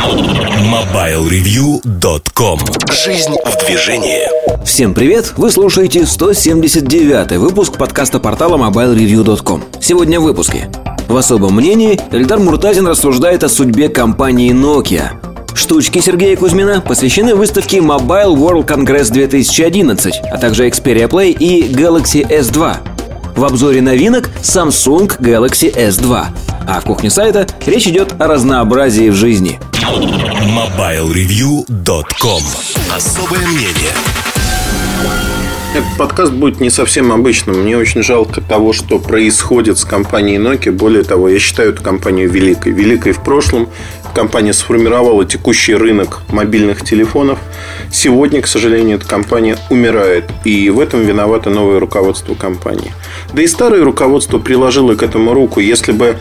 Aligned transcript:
MobileReview.com 0.00 2.58
Жизнь 2.90 3.36
в 3.44 3.66
движении 3.66 4.22
Всем 4.64 4.94
привет! 4.94 5.34
Вы 5.36 5.50
слушаете 5.50 6.06
179 6.06 7.32
выпуск 7.32 7.76
подкаста 7.76 8.18
портала 8.18 8.56
MobileReview.com 8.56 9.62
Сегодня 9.78 10.18
в 10.18 10.22
выпуске 10.22 10.70
В 11.06 11.14
особом 11.18 11.56
мнении 11.56 12.00
Эльдар 12.12 12.38
Муртазин 12.38 12.88
рассуждает 12.88 13.44
о 13.44 13.50
судьбе 13.50 13.90
компании 13.90 14.54
Nokia 14.54 15.10
Штучки 15.54 15.98
Сергея 15.98 16.34
Кузьмина 16.34 16.80
посвящены 16.80 17.34
выставке 17.34 17.80
Mobile 17.80 18.34
World 18.34 18.66
Congress 18.66 19.12
2011, 19.12 20.22
а 20.32 20.38
также 20.38 20.66
Xperia 20.68 21.10
Play 21.10 21.32
и 21.32 21.64
Galaxy 21.64 22.26
S2. 22.26 22.76
В 23.36 23.44
обзоре 23.44 23.82
новинок 23.82 24.30
Samsung 24.40 25.14
Galaxy 25.20 25.70
S2. 25.74 26.24
А 26.72 26.78
в 26.78 26.84
кухне 26.84 27.10
сайта 27.10 27.48
речь 27.66 27.88
идет 27.88 28.14
о 28.20 28.28
разнообразии 28.28 29.08
в 29.08 29.16
жизни. 29.16 29.58
MobileReview.com 29.72 32.42
Особое 32.94 33.44
мнение 33.48 33.90
этот 35.72 35.96
подкаст 35.96 36.32
будет 36.32 36.60
не 36.60 36.68
совсем 36.68 37.12
обычным. 37.12 37.62
Мне 37.62 37.76
очень 37.76 38.02
жалко 38.02 38.40
того, 38.40 38.72
что 38.72 38.98
происходит 38.98 39.78
с 39.78 39.84
компанией 39.84 40.38
Nokia. 40.38 40.72
Более 40.72 41.04
того, 41.04 41.28
я 41.28 41.38
считаю 41.38 41.70
эту 41.70 41.80
компанию 41.80 42.28
великой. 42.28 42.72
Великой 42.72 43.12
в 43.12 43.22
прошлом. 43.22 43.68
Компания 44.12 44.52
сформировала 44.52 45.24
текущий 45.24 45.76
рынок 45.76 46.22
мобильных 46.28 46.84
телефонов. 46.84 47.38
Сегодня, 47.92 48.42
к 48.42 48.48
сожалению, 48.48 48.96
эта 48.96 49.06
компания 49.06 49.58
умирает. 49.70 50.24
И 50.44 50.70
в 50.70 50.80
этом 50.80 51.02
виновато 51.02 51.50
новое 51.50 51.78
руководство 51.78 52.34
компании. 52.34 52.92
Да 53.32 53.40
и 53.40 53.46
старое 53.46 53.84
руководство 53.84 54.40
приложило 54.40 54.96
к 54.96 55.04
этому 55.04 55.34
руку. 55.34 55.60
Если 55.60 55.92
бы 55.92 56.16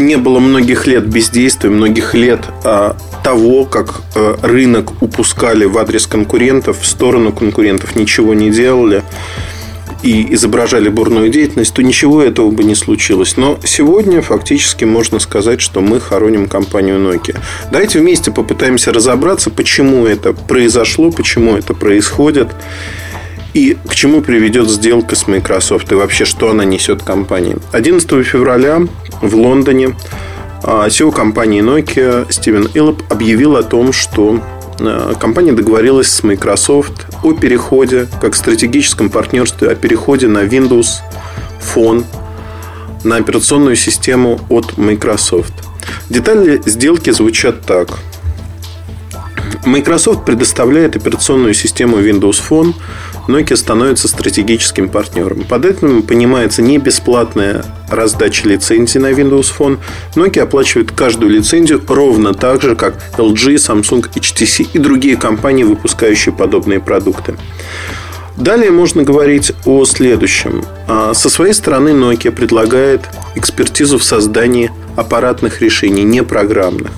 не 0.00 0.16
было 0.16 0.38
многих 0.38 0.86
лет 0.86 1.06
бездействия, 1.06 1.70
многих 1.70 2.14
лет 2.14 2.40
а, 2.64 2.96
того, 3.22 3.64
как 3.64 4.02
а, 4.14 4.38
рынок 4.42 5.02
упускали 5.02 5.64
в 5.64 5.78
адрес 5.78 6.06
конкурентов, 6.06 6.80
в 6.80 6.86
сторону 6.86 7.32
конкурентов 7.32 7.96
ничего 7.96 8.34
не 8.34 8.50
делали 8.50 9.02
и 10.02 10.32
изображали 10.34 10.88
бурную 10.88 11.28
деятельность, 11.28 11.74
то 11.74 11.82
ничего 11.82 12.22
этого 12.22 12.50
бы 12.50 12.64
не 12.64 12.74
случилось. 12.74 13.36
Но 13.36 13.58
сегодня 13.64 14.22
фактически 14.22 14.84
можно 14.84 15.18
сказать, 15.18 15.60
что 15.60 15.80
мы 15.80 16.00
хороним 16.00 16.48
компанию 16.48 16.98
Nokia. 16.98 17.38
Давайте 17.70 17.98
вместе 17.98 18.30
попытаемся 18.30 18.92
разобраться, 18.92 19.50
почему 19.50 20.06
это 20.06 20.32
произошло, 20.32 21.10
почему 21.10 21.56
это 21.56 21.74
происходит. 21.74 22.48
И 23.54 23.76
к 23.88 23.94
чему 23.94 24.20
приведет 24.20 24.68
сделка 24.68 25.16
с 25.16 25.26
Microsoft 25.26 25.90
и 25.90 25.94
вообще, 25.94 26.24
что 26.24 26.50
она 26.50 26.64
несет 26.64 27.02
компании. 27.02 27.56
11 27.72 28.24
февраля 28.24 28.82
в 29.20 29.34
Лондоне 29.34 29.96
а, 30.62 30.88
компании 31.12 31.62
Nokia 31.62 32.30
Стивен 32.30 32.68
Иллоп 32.74 33.02
объявил 33.10 33.56
о 33.56 33.62
том, 33.62 33.92
что 33.92 34.40
а, 34.80 35.14
компания 35.14 35.52
договорилась 35.52 36.08
с 36.08 36.22
Microsoft 36.22 37.06
о 37.22 37.32
переходе, 37.32 38.08
как 38.20 38.34
стратегическом 38.34 39.10
партнерстве, 39.10 39.70
о 39.70 39.74
переходе 39.74 40.28
на 40.28 40.44
Windows 40.44 41.00
Phone, 41.60 42.04
на 43.04 43.16
операционную 43.16 43.76
систему 43.76 44.40
от 44.48 44.76
Microsoft. 44.76 45.52
Детали 46.10 46.60
сделки 46.66 47.10
звучат 47.10 47.62
так. 47.62 47.98
Microsoft 49.64 50.24
предоставляет 50.24 50.96
операционную 50.96 51.54
систему 51.54 51.98
Windows 51.98 52.40
Phone 52.48 52.74
Nokia 53.28 53.56
становится 53.56 54.08
стратегическим 54.08 54.88
партнером. 54.88 55.44
Под 55.44 55.66
этим 55.66 56.02
понимается 56.02 56.62
не 56.62 56.78
бесплатная 56.78 57.62
раздача 57.90 58.48
лицензий 58.48 59.00
на 59.00 59.12
Windows 59.12 59.52
Phone. 59.56 59.78
Nokia 60.14 60.42
оплачивает 60.42 60.92
каждую 60.92 61.30
лицензию 61.30 61.82
ровно 61.86 62.32
так 62.32 62.62
же, 62.62 62.74
как 62.74 62.94
LG, 63.18 63.56
Samsung, 63.56 64.10
HTC 64.14 64.68
и 64.72 64.78
другие 64.78 65.16
компании, 65.16 65.64
выпускающие 65.64 66.34
подобные 66.34 66.80
продукты. 66.80 67.36
Далее 68.38 68.70
можно 68.70 69.02
говорить 69.02 69.52
о 69.66 69.84
следующем. 69.84 70.64
А, 70.86 71.12
со 71.12 71.28
своей 71.28 71.52
стороны 71.52 71.90
Nokia 71.90 72.30
предлагает 72.30 73.02
экспертизу 73.34 73.98
в 73.98 74.04
создании 74.04 74.70
аппаратных 74.96 75.60
решений, 75.60 76.04
не 76.04 76.22
программных. 76.22 76.92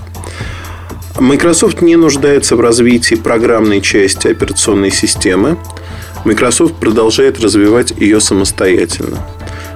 Microsoft 1.19 1.83
не 1.83 1.97
нуждается 1.97 2.57
в 2.57 2.61
развитии 2.61 3.15
программной 3.15 3.81
части 3.81 4.29
операционной 4.29 4.91
системы. 4.91 5.59
Microsoft 6.25 6.75
продолжает 6.77 7.41
развивать 7.41 7.93
ее 7.97 8.21
самостоятельно. 8.21 9.19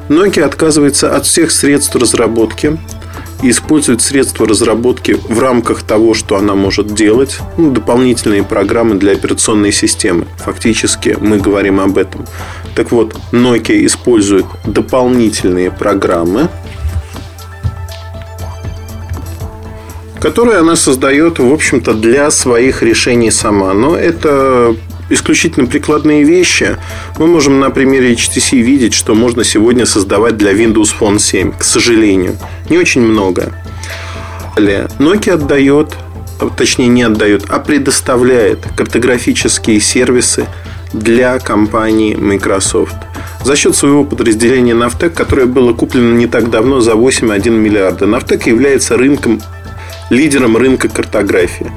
Nokia 0.08 0.42
отказывается 0.42 1.16
от 1.16 1.26
всех 1.26 1.50
средств 1.50 1.96
разработки 1.96 2.78
и 3.42 3.50
использует 3.50 4.00
средства 4.00 4.46
разработки 4.46 5.12
в 5.12 5.38
рамках 5.38 5.82
того, 5.82 6.14
что 6.14 6.36
она 6.36 6.54
может 6.54 6.94
делать, 6.94 7.38
ну, 7.56 7.70
дополнительные 7.70 8.42
программы 8.42 8.94
для 8.94 9.12
операционной 9.12 9.72
системы. 9.72 10.26
Фактически 10.38 11.16
мы 11.20 11.38
говорим 11.38 11.80
об 11.80 11.98
этом. 11.98 12.26
Так 12.74 12.92
вот, 12.92 13.16
Nokia 13.32 13.84
использует 13.84 14.46
дополнительные 14.66 15.70
программы, 15.70 16.48
которые 20.24 20.56
она 20.56 20.74
создает, 20.74 21.38
в 21.38 21.52
общем-то, 21.52 21.92
для 21.92 22.30
своих 22.30 22.82
решений 22.82 23.30
сама. 23.30 23.74
Но 23.74 23.94
это 23.94 24.74
исключительно 25.10 25.66
прикладные 25.66 26.24
вещи. 26.24 26.78
Мы 27.18 27.26
можем 27.26 27.60
на 27.60 27.68
примере 27.68 28.14
HTC 28.14 28.58
видеть, 28.58 28.94
что 28.94 29.14
можно 29.14 29.44
сегодня 29.44 29.84
создавать 29.84 30.38
для 30.38 30.52
Windows 30.52 30.94
Phone 30.98 31.18
7. 31.18 31.52
К 31.52 31.62
сожалению, 31.62 32.38
не 32.70 32.78
очень 32.78 33.02
много. 33.02 33.52
Nokia 34.56 35.34
отдает, 35.34 35.94
точнее 36.56 36.88
не 36.88 37.02
отдает, 37.02 37.44
а 37.50 37.58
предоставляет 37.58 38.60
картографические 38.78 39.78
сервисы 39.78 40.46
для 40.94 41.38
компании 41.38 42.14
Microsoft 42.14 42.96
за 43.44 43.56
счет 43.56 43.76
своего 43.76 44.04
подразделения 44.04 44.72
Navtec, 44.72 45.10
которое 45.10 45.44
было 45.44 45.74
куплено 45.74 46.14
не 46.14 46.28
так 46.28 46.48
давно 46.48 46.80
за 46.80 46.92
8,1 46.92 47.50
миллиарда. 47.50 48.06
Navtec 48.06 48.48
является 48.48 48.96
рынком, 48.96 49.42
лидером 50.10 50.56
рынка 50.56 50.88
картографии. 50.88 51.70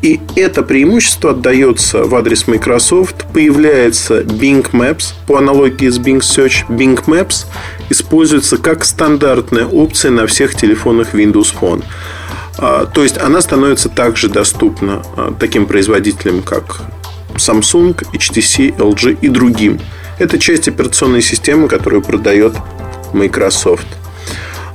И 0.00 0.20
это 0.36 0.62
преимущество 0.62 1.30
отдается 1.30 2.04
в 2.04 2.14
адрес 2.14 2.46
Microsoft. 2.46 3.26
Появляется 3.32 4.20
Bing 4.20 4.70
Maps 4.70 5.12
по 5.26 5.38
аналогии 5.38 5.88
с 5.88 5.98
Bing 5.98 6.20
Search. 6.20 6.68
Bing 6.68 7.04
Maps 7.06 7.46
используется 7.90 8.58
как 8.58 8.84
стандартная 8.84 9.66
опция 9.66 10.12
на 10.12 10.26
всех 10.26 10.54
телефонах 10.54 11.14
Windows 11.14 11.52
Phone. 11.60 11.82
А, 12.58 12.86
то 12.86 13.02
есть 13.02 13.18
она 13.18 13.40
становится 13.40 13.88
также 13.88 14.28
доступна 14.28 15.02
а, 15.16 15.34
таким 15.38 15.66
производителям, 15.66 16.42
как 16.42 16.82
Samsung, 17.34 17.94
HTC, 18.12 18.76
LG 18.76 19.18
и 19.20 19.28
другим. 19.28 19.80
Это 20.18 20.38
часть 20.38 20.68
операционной 20.68 21.22
системы, 21.22 21.68
которую 21.68 22.02
продает 22.02 22.54
Microsoft. 23.12 23.86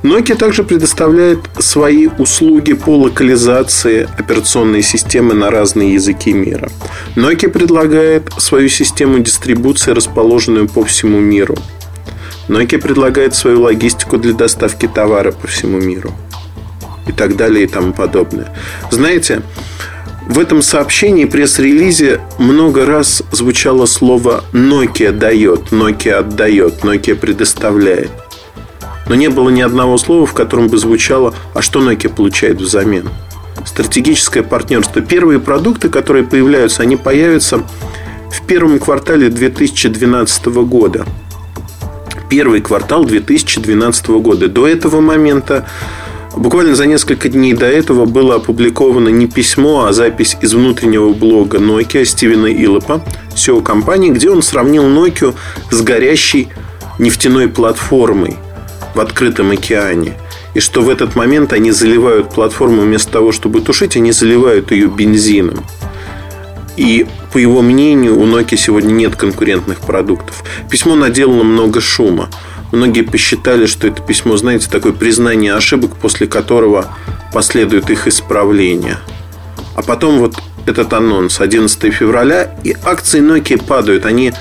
Nokia 0.04 0.36
также 0.36 0.64
предоставляет 0.64 1.38
свои 1.58 2.08
услуги 2.18 2.74
по 2.74 2.94
локализации 2.94 4.06
операционной 4.18 4.82
системы 4.82 5.32
на 5.32 5.50
разные 5.50 5.94
языки 5.94 6.30
мира. 6.30 6.68
Nokia 7.16 7.48
предлагает 7.48 8.30
свою 8.36 8.68
систему 8.68 9.20
дистрибуции, 9.20 9.92
расположенную 9.92 10.68
по 10.68 10.84
всему 10.84 11.20
миру. 11.20 11.56
Nokia 12.48 12.78
предлагает 12.78 13.34
свою 13.34 13.62
логистику 13.62 14.18
для 14.18 14.34
доставки 14.34 14.86
товара 14.86 15.32
по 15.32 15.46
всему 15.46 15.80
миру. 15.80 16.12
И 17.06 17.12
так 17.12 17.36
далее 17.36 17.64
и 17.64 17.66
тому 17.66 17.94
подобное. 17.94 18.54
Знаете, 18.90 19.40
в 20.28 20.38
этом 20.38 20.60
сообщении, 20.60 21.24
пресс-релизе 21.24 22.20
много 22.38 22.84
раз 22.84 23.22
звучало 23.32 23.86
слово 23.86 24.44
Nokia 24.52 25.12
дает, 25.12 25.72
Nokia 25.72 26.16
отдает, 26.16 26.80
Nokia 26.82 27.14
предоставляет. 27.14 28.10
Но 29.08 29.14
не 29.14 29.28
было 29.28 29.50
ни 29.50 29.60
одного 29.60 29.98
слова, 29.98 30.26
в 30.26 30.32
котором 30.32 30.68
бы 30.68 30.78
звучало 30.78 31.34
«А 31.52 31.62
что 31.62 31.80
Nokia 31.80 32.14
получает 32.14 32.60
взамен?» 32.60 33.08
Стратегическое 33.64 34.42
партнерство. 34.42 35.00
Первые 35.00 35.40
продукты, 35.40 35.88
которые 35.88 36.24
появляются, 36.24 36.82
они 36.82 36.96
появятся 36.96 37.62
в 38.30 38.42
первом 38.46 38.78
квартале 38.78 39.28
2012 39.28 40.46
года. 40.46 41.06
Первый 42.28 42.60
квартал 42.60 43.04
2012 43.04 44.08
года. 44.08 44.48
До 44.48 44.66
этого 44.66 45.00
момента 45.00 45.66
Буквально 46.36 46.74
за 46.74 46.86
несколько 46.86 47.28
дней 47.28 47.54
до 47.54 47.66
этого 47.66 48.06
было 48.06 48.36
опубликовано 48.36 49.08
не 49.08 49.28
письмо, 49.28 49.84
а 49.84 49.92
запись 49.92 50.36
из 50.40 50.52
внутреннего 50.52 51.12
блога 51.12 51.58
Nokia 51.58 52.04
Стивена 52.04 52.52
Иллопа, 52.52 53.04
SEO 53.36 53.62
компании, 53.62 54.10
где 54.10 54.30
он 54.30 54.42
сравнил 54.42 54.84
Nokia 54.84 55.32
с 55.70 55.80
горящей 55.80 56.48
нефтяной 56.98 57.48
платформой 57.48 58.36
в 58.94 59.00
открытом 59.00 59.50
океане. 59.50 60.14
И 60.54 60.60
что 60.60 60.82
в 60.82 60.88
этот 60.88 61.16
момент 61.16 61.52
они 61.52 61.72
заливают 61.72 62.30
платформу 62.30 62.82
вместо 62.82 63.12
того, 63.12 63.32
чтобы 63.32 63.60
тушить, 63.60 63.96
они 63.96 64.12
заливают 64.12 64.70
ее 64.70 64.86
бензином. 64.86 65.64
И, 66.76 67.06
по 67.32 67.38
его 67.38 67.62
мнению, 67.62 68.18
у 68.18 68.26
Nokia 68.26 68.56
сегодня 68.56 68.92
нет 68.92 69.16
конкурентных 69.16 69.80
продуктов. 69.80 70.44
Письмо 70.70 70.96
наделало 70.96 71.42
много 71.42 71.80
шума. 71.80 72.30
Многие 72.72 73.02
посчитали, 73.02 73.66
что 73.66 73.86
это 73.86 74.02
письмо, 74.02 74.36
знаете, 74.36 74.68
такое 74.68 74.92
признание 74.92 75.54
ошибок, 75.54 75.92
после 75.96 76.26
которого 76.26 76.88
последует 77.32 77.90
их 77.90 78.08
исправление. 78.08 78.98
А 79.76 79.82
потом 79.82 80.18
вот 80.18 80.34
этот 80.66 80.92
анонс 80.92 81.40
11 81.40 81.92
февраля, 81.92 82.56
и 82.64 82.74
акции 82.84 83.20
Nokia 83.20 83.62
падают. 83.64 84.06
Они 84.06 84.32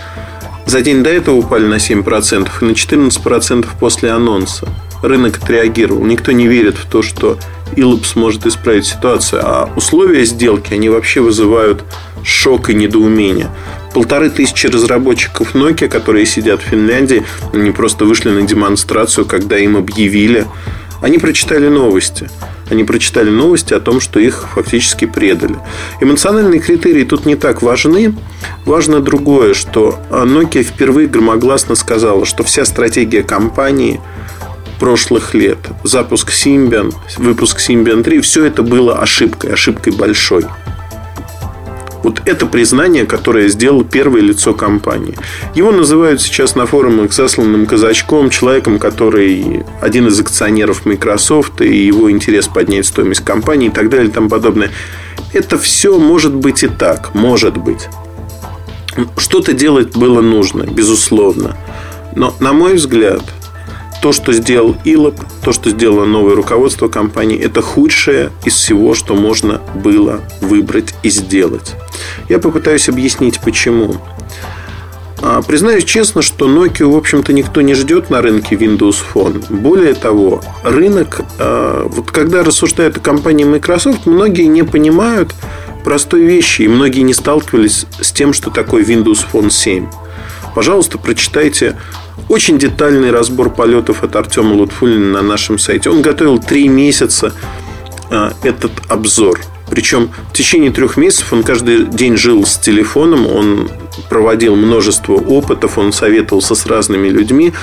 за 0.65 0.81
день 0.81 1.03
до 1.03 1.09
этого 1.09 1.35
упали 1.35 1.65
на 1.65 1.75
7% 1.75 2.49
и 2.61 2.65
на 2.65 2.71
14% 2.71 3.67
после 3.79 4.11
анонса. 4.11 4.67
Рынок 5.01 5.37
отреагировал. 5.43 6.03
Никто 6.05 6.31
не 6.31 6.47
верит 6.47 6.77
в 6.77 6.85
то, 6.85 7.01
что 7.01 7.37
Илоп 7.75 8.05
сможет 8.05 8.45
исправить 8.45 8.85
ситуацию. 8.85 9.41
А 9.43 9.69
условия 9.75 10.25
сделки, 10.25 10.73
они 10.73 10.89
вообще 10.89 11.21
вызывают 11.21 11.83
шок 12.23 12.69
и 12.69 12.73
недоумение. 12.73 13.49
Полторы 13.93 14.29
тысячи 14.29 14.67
разработчиков 14.67 15.53
Nokia, 15.53 15.87
которые 15.87 16.25
сидят 16.25 16.61
в 16.61 16.65
Финляндии, 16.65 17.25
они 17.51 17.71
просто 17.71 18.05
вышли 18.05 18.29
на 18.29 18.43
демонстрацию, 18.43 19.25
когда 19.25 19.57
им 19.57 19.77
объявили. 19.77 20.47
Они 21.01 21.17
прочитали 21.17 21.67
новости. 21.67 22.29
Они 22.69 22.83
прочитали 22.83 23.29
новости 23.29 23.73
о 23.73 23.79
том, 23.79 23.99
что 23.99 24.19
их 24.19 24.45
фактически 24.53 25.05
предали. 25.05 25.57
Эмоциональные 26.01 26.59
критерии 26.59 27.03
тут 27.03 27.25
не 27.25 27.35
так 27.35 27.61
важны. 27.61 28.15
Важно 28.65 28.99
другое, 28.99 29.53
что 29.53 29.99
Nokia 30.09 30.63
впервые 30.63 31.07
громогласно 31.07 31.75
сказала, 31.75 32.25
что 32.25 32.43
вся 32.43 32.65
стратегия 32.65 33.23
компании 33.23 34.01
прошлых 34.79 35.33
лет, 35.33 35.59
запуск 35.83 36.31
Symbian, 36.31 36.93
выпуск 37.17 37.59
Symbian 37.59 38.03
3, 38.03 38.19
все 38.21 38.45
это 38.45 38.63
было 38.63 38.99
ошибкой, 38.99 39.53
ошибкой 39.53 39.93
большой. 39.93 40.45
Вот 42.03 42.21
это 42.25 42.45
признание, 42.45 43.05
которое 43.05 43.47
сделал 43.47 43.83
первое 43.85 44.21
лицо 44.21 44.53
компании. 44.53 45.17
Его 45.55 45.71
называют 45.71 46.21
сейчас 46.21 46.55
на 46.55 46.65
форумах 46.65 47.13
засланным 47.13 47.65
казачком, 47.65 48.29
человеком, 48.29 48.77
который 48.77 49.63
один 49.81 50.07
из 50.07 50.19
акционеров 50.19 50.85
Microsoft, 50.85 51.61
и 51.61 51.85
его 51.85 52.11
интерес 52.11 52.47
поднять 52.47 52.85
стоимость 52.85 53.23
компании 53.23 53.69
и 53.69 53.71
так 53.71 53.89
далее 53.89 54.09
и 54.09 54.11
тому 54.11 54.29
подобное. 54.29 54.69
Это 55.31 55.57
все 55.57 55.97
может 55.97 56.35
быть 56.35 56.63
и 56.63 56.67
так, 56.67 57.15
может 57.15 57.57
быть. 57.57 57.87
Что-то 59.17 59.53
делать 59.53 59.95
было 59.95 60.21
нужно, 60.21 60.63
безусловно. 60.63 61.55
Но, 62.15 62.35
на 62.39 62.53
мой 62.53 62.75
взгляд, 62.75 63.23
то, 64.03 64.11
что 64.11 64.33
сделал 64.33 64.75
Илоп, 64.83 65.15
то, 65.45 65.53
что 65.53 65.69
сделало 65.69 66.03
новое 66.03 66.35
руководство 66.35 66.89
компании, 66.89 67.39
это 67.39 67.61
худшее 67.61 68.31
из 68.43 68.53
всего, 68.53 68.95
что 68.95 69.15
можно 69.15 69.61
было 69.75 70.19
выбрать 70.41 70.93
и 71.03 71.09
сделать. 71.09 71.75
Я 72.27 72.39
попытаюсь 72.39 72.89
объяснить, 72.89 73.39
почему. 73.39 73.95
А, 75.21 75.41
признаюсь 75.41 75.85
честно, 75.85 76.21
что 76.21 76.49
Nokia, 76.49 76.85
в 76.85 76.97
общем-то, 76.97 77.31
никто 77.31 77.61
не 77.61 77.75
ждет 77.75 78.09
на 78.09 78.21
рынке 78.21 78.55
Windows 78.57 78.97
Phone. 79.13 79.41
Более 79.49 79.93
того, 79.93 80.43
рынок, 80.65 81.21
а, 81.39 81.87
вот 81.87 82.11
когда 82.11 82.43
рассуждают 82.43 82.97
о 82.97 82.99
компании 82.99 83.45
Microsoft, 83.45 84.05
многие 84.05 84.47
не 84.47 84.63
понимают 84.63 85.33
простой 85.85 86.23
вещи, 86.23 86.63
и 86.63 86.67
многие 86.67 87.03
не 87.03 87.13
сталкивались 87.13 87.85
с 88.01 88.11
тем, 88.11 88.33
что 88.33 88.49
такое 88.49 88.83
Windows 88.83 89.25
Phone 89.31 89.49
7. 89.49 89.87
Пожалуйста, 90.53 90.97
прочитайте 90.97 91.77
очень 92.29 92.59
детальный 92.59 93.11
разбор 93.11 93.49
полетов 93.49 94.03
от 94.03 94.15
Артема 94.15 94.53
Лутфулина 94.53 95.13
на 95.13 95.21
нашем 95.21 95.57
сайте. 95.57 95.89
Он 95.89 96.01
готовил 96.01 96.39
три 96.39 96.67
месяца 96.67 97.33
а, 98.11 98.33
этот 98.43 98.71
обзор. 98.87 99.39
Причем 99.69 100.11
в 100.29 100.33
течение 100.33 100.71
трех 100.71 100.97
месяцев 100.97 101.33
он 101.33 101.43
каждый 101.43 101.85
день 101.85 102.15
жил 102.15 102.45
с 102.45 102.57
телефоном, 102.57 103.25
он 103.25 103.69
проводил 104.09 104.55
множество 104.55 105.13
опытов, 105.13 105.79
он 105.79 105.91
советовался 105.91 106.53
с 106.53 106.67
разными 106.67 107.07
людьми. 107.07 107.53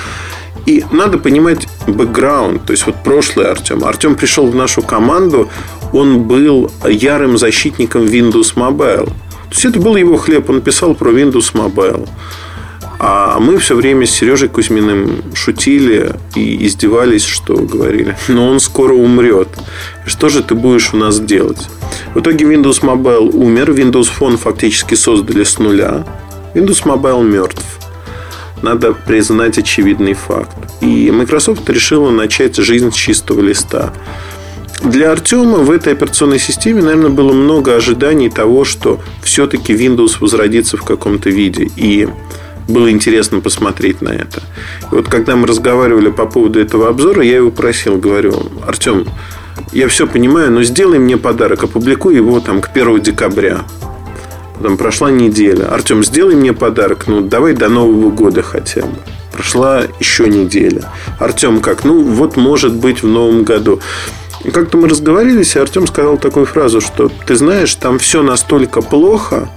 И 0.65 0.83
надо 0.91 1.17
понимать 1.17 1.67
бэкграунд, 1.87 2.65
то 2.65 2.71
есть 2.71 2.85
вот 2.85 2.95
прошлый 3.03 3.49
Артем. 3.49 3.83
Артем 3.83 4.15
пришел 4.15 4.45
в 4.45 4.55
нашу 4.55 4.81
команду, 4.81 5.49
он 5.93 6.23
был 6.23 6.71
ярым 6.87 7.37
защитником 7.37 8.03
Windows 8.03 8.55
Mobile. 8.55 9.05
То 9.05 9.51
есть 9.51 9.65
это 9.65 9.79
был 9.79 9.95
его 9.95 10.17
хлеб, 10.17 10.49
он 10.49 10.61
писал 10.61 10.93
про 10.93 11.11
Windows 11.11 11.53
Mobile. 11.53 12.07
А 13.03 13.39
мы 13.39 13.57
все 13.57 13.75
время 13.75 14.05
с 14.05 14.11
Сережей 14.11 14.47
Кузьминым 14.47 15.23
шутили 15.33 16.13
и 16.35 16.67
издевались, 16.67 17.25
что 17.25 17.55
говорили. 17.55 18.15
Но 18.27 18.47
он 18.47 18.59
скоро 18.59 18.93
умрет. 18.93 19.47
Что 20.05 20.29
же 20.29 20.43
ты 20.43 20.53
будешь 20.53 20.93
у 20.93 20.97
нас 20.97 21.19
делать? 21.19 21.67
В 22.13 22.19
итоге 22.19 22.45
Windows 22.45 22.83
Mobile 22.83 23.31
умер. 23.33 23.71
Windows 23.71 24.07
Phone 24.19 24.37
фактически 24.37 24.93
создали 24.93 25.43
с 25.43 25.57
нуля. 25.57 26.05
Windows 26.53 26.83
Mobile 26.83 27.23
мертв. 27.23 27.63
Надо 28.61 28.93
признать 28.93 29.57
очевидный 29.57 30.13
факт. 30.13 30.55
И 30.81 31.09
Microsoft 31.09 31.67
решила 31.71 32.11
начать 32.11 32.55
жизнь 32.57 32.91
с 32.91 32.95
чистого 32.95 33.41
листа. 33.41 33.95
Для 34.83 35.11
Артема 35.11 35.57
в 35.57 35.71
этой 35.71 35.93
операционной 35.93 36.37
системе, 36.37 36.83
наверное, 36.83 37.09
было 37.09 37.33
много 37.33 37.75
ожиданий 37.75 38.29
того, 38.29 38.63
что 38.63 38.99
все-таки 39.23 39.73
Windows 39.73 40.17
возродится 40.19 40.77
в 40.77 40.83
каком-то 40.83 41.31
виде. 41.31 41.67
И 41.75 42.07
было 42.71 42.89
интересно 42.89 43.39
посмотреть 43.39 44.01
на 44.01 44.09
это. 44.09 44.41
И 44.91 44.95
вот 44.95 45.07
когда 45.07 45.35
мы 45.35 45.47
разговаривали 45.47 46.09
по 46.09 46.25
поводу 46.25 46.59
этого 46.59 46.89
обзора, 46.89 47.23
я 47.23 47.37
его 47.37 47.51
просил, 47.51 47.97
говорю, 47.97 48.33
Артем, 48.65 49.05
я 49.71 49.87
все 49.87 50.07
понимаю, 50.07 50.51
но 50.51 50.63
сделай 50.63 50.99
мне 50.99 51.17
подарок, 51.17 51.63
опубликуй 51.63 52.15
его 52.15 52.39
там 52.39 52.61
к 52.61 52.69
1 52.73 53.01
декабря. 53.01 53.61
Потом 54.57 54.77
прошла 54.77 55.09
неделя. 55.09 55.73
Артем, 55.73 56.03
сделай 56.03 56.35
мне 56.35 56.53
подарок, 56.53 57.07
ну 57.07 57.21
давай 57.21 57.53
до 57.53 57.69
Нового 57.69 58.09
года 58.09 58.41
хотя 58.41 58.81
бы. 58.81 58.97
Прошла 59.31 59.83
еще 59.99 60.27
неделя. 60.27 60.91
Артем, 61.19 61.61
как? 61.61 61.83
Ну, 61.83 62.03
вот 62.03 62.35
может 62.35 62.73
быть 62.73 63.01
в 63.01 63.07
новом 63.07 63.43
году. 63.43 63.79
И 64.43 64.51
как-то 64.51 64.77
мы 64.77 64.87
разговаривались, 64.87 65.55
и 65.55 65.59
Артем 65.59 65.87
сказал 65.87 66.17
такую 66.17 66.45
фразу, 66.45 66.81
что 66.81 67.11
ты 67.25 67.35
знаешь, 67.35 67.73
там 67.75 67.97
все 67.99 68.23
настолько 68.23 68.81
плохо, 68.81 69.49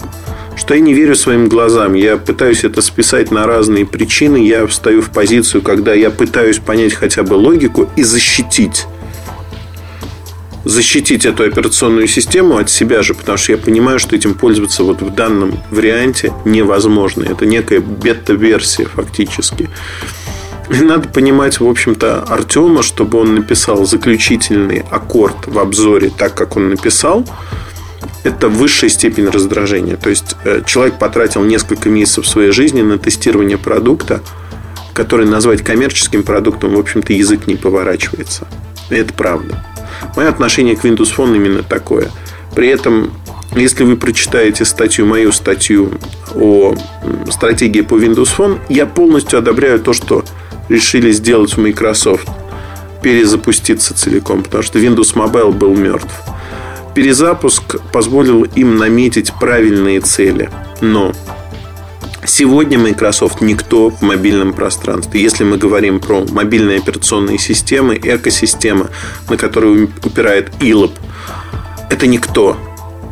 что 0.55 0.73
я 0.73 0.79
не 0.79 0.93
верю 0.93 1.15
своим 1.15 1.47
глазам. 1.47 1.93
Я 1.93 2.17
пытаюсь 2.17 2.63
это 2.63 2.81
списать 2.81 3.31
на 3.31 3.45
разные 3.45 3.85
причины. 3.85 4.37
Я 4.37 4.65
встаю 4.67 5.01
в 5.01 5.09
позицию, 5.11 5.61
когда 5.61 5.93
я 5.93 6.09
пытаюсь 6.09 6.59
понять 6.59 6.93
хотя 6.93 7.23
бы 7.23 7.33
логику 7.33 7.89
и 7.95 8.03
защитить 8.03 8.85
защитить 10.63 11.27
эту 11.27 11.43
операционную 11.43 12.07
систему 12.07 12.57
от 12.57 12.71
себя 12.71 13.03
же, 13.03 13.13
потому 13.13 13.37
что 13.37 13.51
я 13.51 13.57
понимаю, 13.59 13.99
что 13.99 14.15
этим 14.15 14.33
пользоваться 14.33 14.83
вот 14.83 14.99
в 14.99 15.13
данном 15.13 15.59
варианте 15.69 16.33
невозможно. 16.43 17.23
Это 17.23 17.45
некая 17.45 17.81
бета-версия 17.81 18.85
фактически. 18.85 19.69
И 20.71 20.81
надо 20.81 21.07
понимать, 21.07 21.59
в 21.59 21.67
общем-то, 21.67 22.23
Артема, 22.23 22.81
чтобы 22.81 23.19
он 23.19 23.35
написал 23.35 23.85
заключительный 23.85 24.83
аккорд 24.89 25.45
в 25.45 25.59
обзоре 25.59 26.09
так, 26.09 26.33
как 26.33 26.57
он 26.57 26.69
написал– 26.69 27.23
это 28.25 28.49
высшая 28.49 28.89
степень 28.89 29.29
раздражения. 29.29 29.97
То 29.97 30.09
есть 30.09 30.35
э, 30.43 30.63
человек 30.65 30.97
потратил 30.97 31.43
несколько 31.43 31.89
месяцев 31.89 32.27
своей 32.27 32.51
жизни 32.51 32.81
на 32.81 32.97
тестирование 32.97 33.57
продукта, 33.57 34.21
который 34.93 35.27
назвать 35.27 35.61
коммерческим 35.63 36.23
продуктом, 36.23 36.73
в 36.73 36.79
общем-то, 36.79 37.13
язык 37.13 37.45
не 37.45 37.55
поворачивается. 37.55 38.47
И 38.89 38.95
это 38.95 39.13
правда. 39.13 39.63
Мое 40.15 40.27
отношение 40.27 40.75
к 40.75 40.83
Windows 40.83 41.15
Phone 41.15 41.35
именно 41.35 41.61
такое. 41.61 42.09
При 42.55 42.67
этом, 42.67 43.13
если 43.55 43.83
вы 43.83 43.95
прочитаете 43.95 44.65
статью, 44.65 45.05
мою 45.05 45.31
статью 45.31 45.91
о 46.33 46.73
стратегии 47.29 47.81
по 47.81 47.93
Windows 47.93 48.29
Phone, 48.35 48.59
я 48.69 48.87
полностью 48.87 49.37
одобряю 49.37 49.79
то, 49.79 49.93
что 49.93 50.25
решили 50.67 51.11
сделать 51.11 51.55
в 51.55 51.59
Microsoft. 51.59 52.27
Перезапуститься 53.03 53.93
целиком, 53.93 54.41
потому 54.41 54.63
что 54.63 54.79
Windows 54.79 55.13
Mobile 55.13 55.51
был 55.51 55.75
мертв. 55.75 56.11
Перезапуск 56.95 57.75
позволил 57.91 58.43
им 58.43 58.77
наметить 58.77 59.33
правильные 59.33 59.99
цели. 59.99 60.49
Но 60.81 61.11
Сегодня 62.27 62.79
Microsoft 62.79 63.41
никто 63.41 63.91
в 63.91 64.01
мобильном 64.01 64.53
пространстве. 64.53 65.21
Если 65.21 65.43
мы 65.43 65.57
говорим 65.57 65.99
про 65.99 66.25
мобильные 66.25 66.79
операционные 66.79 67.37
системы, 67.37 67.99
экосистемы, 68.01 68.87
на 69.29 69.37
которые 69.37 69.89
упирает 70.03 70.49
ILOP, 70.59 70.91
это 71.91 72.07
никто. 72.07 72.57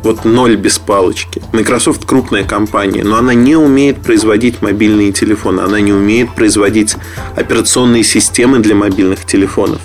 Вот 0.02 0.24
ноль 0.24 0.56
без 0.56 0.80
палочки. 0.80 1.40
Microsoft 1.52 2.04
крупная 2.06 2.42
компания, 2.42 3.04
но 3.04 3.16
она 3.16 3.34
не 3.34 3.54
умеет 3.54 4.02
производить 4.02 4.60
мобильные 4.62 5.12
телефоны. 5.12 5.60
Она 5.60 5.80
не 5.80 5.92
умеет 5.92 6.34
производить 6.34 6.96
операционные 7.36 8.02
системы 8.02 8.58
для 8.58 8.74
мобильных 8.74 9.24
телефонов. 9.24 9.80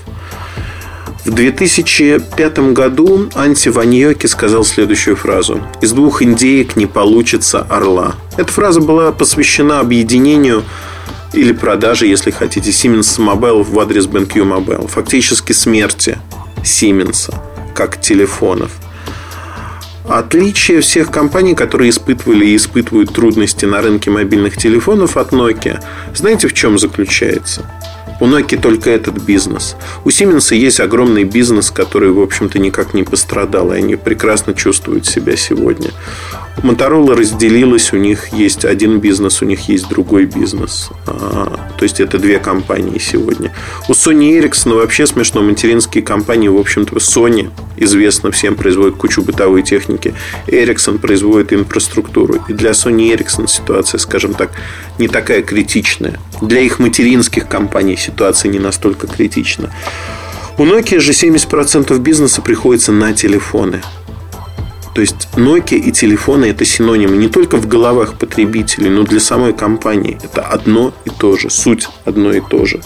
В 1.26 1.32
2005 1.32 2.60
году 2.74 3.30
Анти 3.36 3.70
Ваньоки 3.70 4.26
сказал 4.26 4.64
следующую 4.64 5.18
фразу. 5.18 5.62
«Из 5.82 5.92
двух 5.92 6.22
индеек 6.22 6.76
не 6.78 6.86
получится 6.86 7.60
орла». 7.60 8.16
Эта 8.38 8.52
фраза 8.52 8.80
была 8.80 9.12
посвящена 9.12 9.82
объединению 9.82 10.64
или 11.34 11.52
продаже, 11.52 12.08
если 12.08 12.32
хотите, 12.32 12.72
Siemens 12.72 13.20
Mobile 13.20 13.64
в 13.64 13.78
адрес 13.80 14.06
BenQ 14.08 14.34
Mobile. 14.44 14.88
Фактически 14.88 15.52
смерти 15.52 16.18
Siemens 16.64 17.34
как 17.76 18.02
телефонов. 18.02 18.72
Отличие 20.08 20.82
всех 20.82 21.12
компаний, 21.12 21.54
которые 21.54 21.92
испытывали 21.92 22.48
и 22.48 22.56
испытывают 22.56 23.14
трудности 23.14 23.66
на 23.66 23.82
рынке 23.82 24.10
мобильных 24.10 24.58
телефонов 24.58 25.18
от 25.18 25.34
Nokia, 25.34 25.84
знаете, 26.16 26.48
в 26.48 26.54
чем 26.54 26.80
заключается? 26.80 27.70
У 28.20 28.26
Nokia 28.26 28.60
только 28.60 28.90
этот 28.90 29.18
бизнес. 29.22 29.76
У 30.04 30.10
Siemens 30.10 30.54
есть 30.54 30.80
огромный 30.80 31.24
бизнес, 31.24 31.72
который, 31.72 32.12
в 32.12 32.20
общем-то, 32.20 32.60
никак 32.60 32.94
не 32.94 33.04
пострадал, 33.04 33.72
и 33.72 33.78
они 33.78 33.96
прекрасно 33.96 34.54
чувствуют 34.54 35.06
себя 35.06 35.38
сегодня. 35.38 35.92
Моторола 36.64 37.16
разделилась, 37.16 37.94
у 37.94 37.98
них 37.98 38.34
есть 38.34 38.66
один 38.66 39.00
бизнес, 39.00 39.42
у 39.42 39.46
них 39.46 39.70
есть 39.70 39.88
другой 39.88 40.26
бизнес. 40.26 40.90
А, 41.08 41.60
то 41.78 41.84
есть 41.84 42.00
это 42.00 42.18
две 42.18 42.40
компании 42.40 43.00
сегодня. 43.00 43.54
У 43.88 43.94
Sony 43.94 44.40
Ericsson 44.40 44.76
вообще 44.76 45.06
смешно. 45.06 45.42
Материнские 45.42 46.04
компании, 46.04 46.48
в 46.48 46.58
общем-то, 46.58 46.96
Sony 46.98 47.50
известно 47.78 48.32
всем, 48.32 48.56
производит 48.56 48.96
кучу 48.96 49.22
бытовой 49.22 49.64
техники. 49.64 50.14
Ericsson 50.48 50.98
производит 50.98 51.54
инфраструктуру. 51.54 52.44
И 52.48 52.54
для 52.54 52.72
Sony 52.72 53.14
Ericsson 53.16 53.48
ситуация, 53.48 54.00
скажем 54.00 54.34
так, 54.34 54.52
не 54.98 55.08
такая 55.08 55.42
критичная. 55.42 56.20
Для 56.42 56.62
их 56.62 56.80
материнских 56.80 57.48
компаний 57.48 57.96
ситуация 57.96 58.52
не 58.52 58.60
настолько 58.60 59.08
критична. 59.08 59.72
У 60.58 60.66
Nokia 60.66 61.00
же 61.00 61.14
70% 61.14 61.98
бизнеса 62.00 62.42
приходится 62.42 62.92
на 62.92 63.14
телефоны. 63.14 63.82
То 65.00 65.04
есть 65.04 65.30
Nokia 65.38 65.78
и 65.78 65.94
телефоны 65.94 66.48
это 66.48 66.66
синонимы 66.66 67.16
не 67.16 67.30
только 67.30 67.56
в 67.56 67.70
головах 67.70 68.16
потребителей, 68.16 68.90
но 68.90 69.04
для 69.04 69.22
самой 69.22 69.54
компании. 69.54 70.18
Это 70.22 70.42
одно 70.42 70.94
и 71.06 71.10
то 71.10 71.38
же, 71.38 71.50
суть 71.50 71.88
одно 72.04 72.34
и 72.34 72.42
то 72.42 72.66
же. 72.66 72.82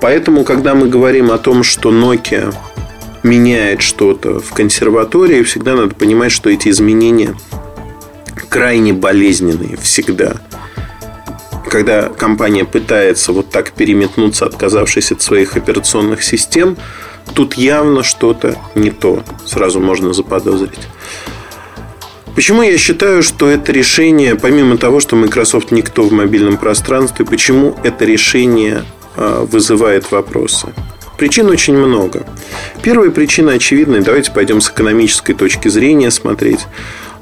Поэтому, 0.00 0.44
когда 0.44 0.76
мы 0.76 0.88
говорим 0.88 1.32
о 1.32 1.38
том, 1.38 1.64
что 1.64 1.90
Nokia 1.90 2.54
меняет 3.24 3.82
что-то 3.82 4.38
в 4.38 4.52
консерватории, 4.52 5.42
всегда 5.42 5.74
надо 5.74 5.92
понимать, 5.92 6.30
что 6.30 6.50
эти 6.50 6.68
изменения 6.68 7.34
крайне 8.48 8.92
болезненные 8.92 9.76
всегда. 9.76 10.36
Когда 11.68 12.10
компания 12.10 12.64
пытается 12.64 13.32
вот 13.32 13.50
так 13.50 13.72
переметнуться, 13.72 14.46
отказавшись 14.46 15.10
от 15.10 15.20
своих 15.20 15.56
операционных 15.56 16.22
систем, 16.22 16.76
тут 17.34 17.54
явно 17.54 18.04
что-то 18.04 18.54
не 18.76 18.92
то. 18.92 19.24
Сразу 19.44 19.80
можно 19.80 20.12
заподозрить. 20.12 20.78
Почему 22.38 22.62
я 22.62 22.78
считаю, 22.78 23.24
что 23.24 23.48
это 23.48 23.72
решение, 23.72 24.36
помимо 24.36 24.78
того, 24.78 25.00
что 25.00 25.16
Microsoft 25.16 25.72
никто 25.72 26.04
в 26.04 26.12
мобильном 26.12 26.56
пространстве, 26.56 27.24
почему 27.24 27.76
это 27.82 28.04
решение 28.04 28.84
а, 29.16 29.44
вызывает 29.44 30.12
вопросы? 30.12 30.68
Причин 31.18 31.48
очень 31.48 31.76
много. 31.76 32.24
Первая 32.80 33.10
причина 33.10 33.54
очевидная. 33.54 34.02
Давайте 34.02 34.30
пойдем 34.30 34.60
с 34.60 34.70
экономической 34.70 35.34
точки 35.34 35.66
зрения 35.66 36.12
смотреть. 36.12 36.60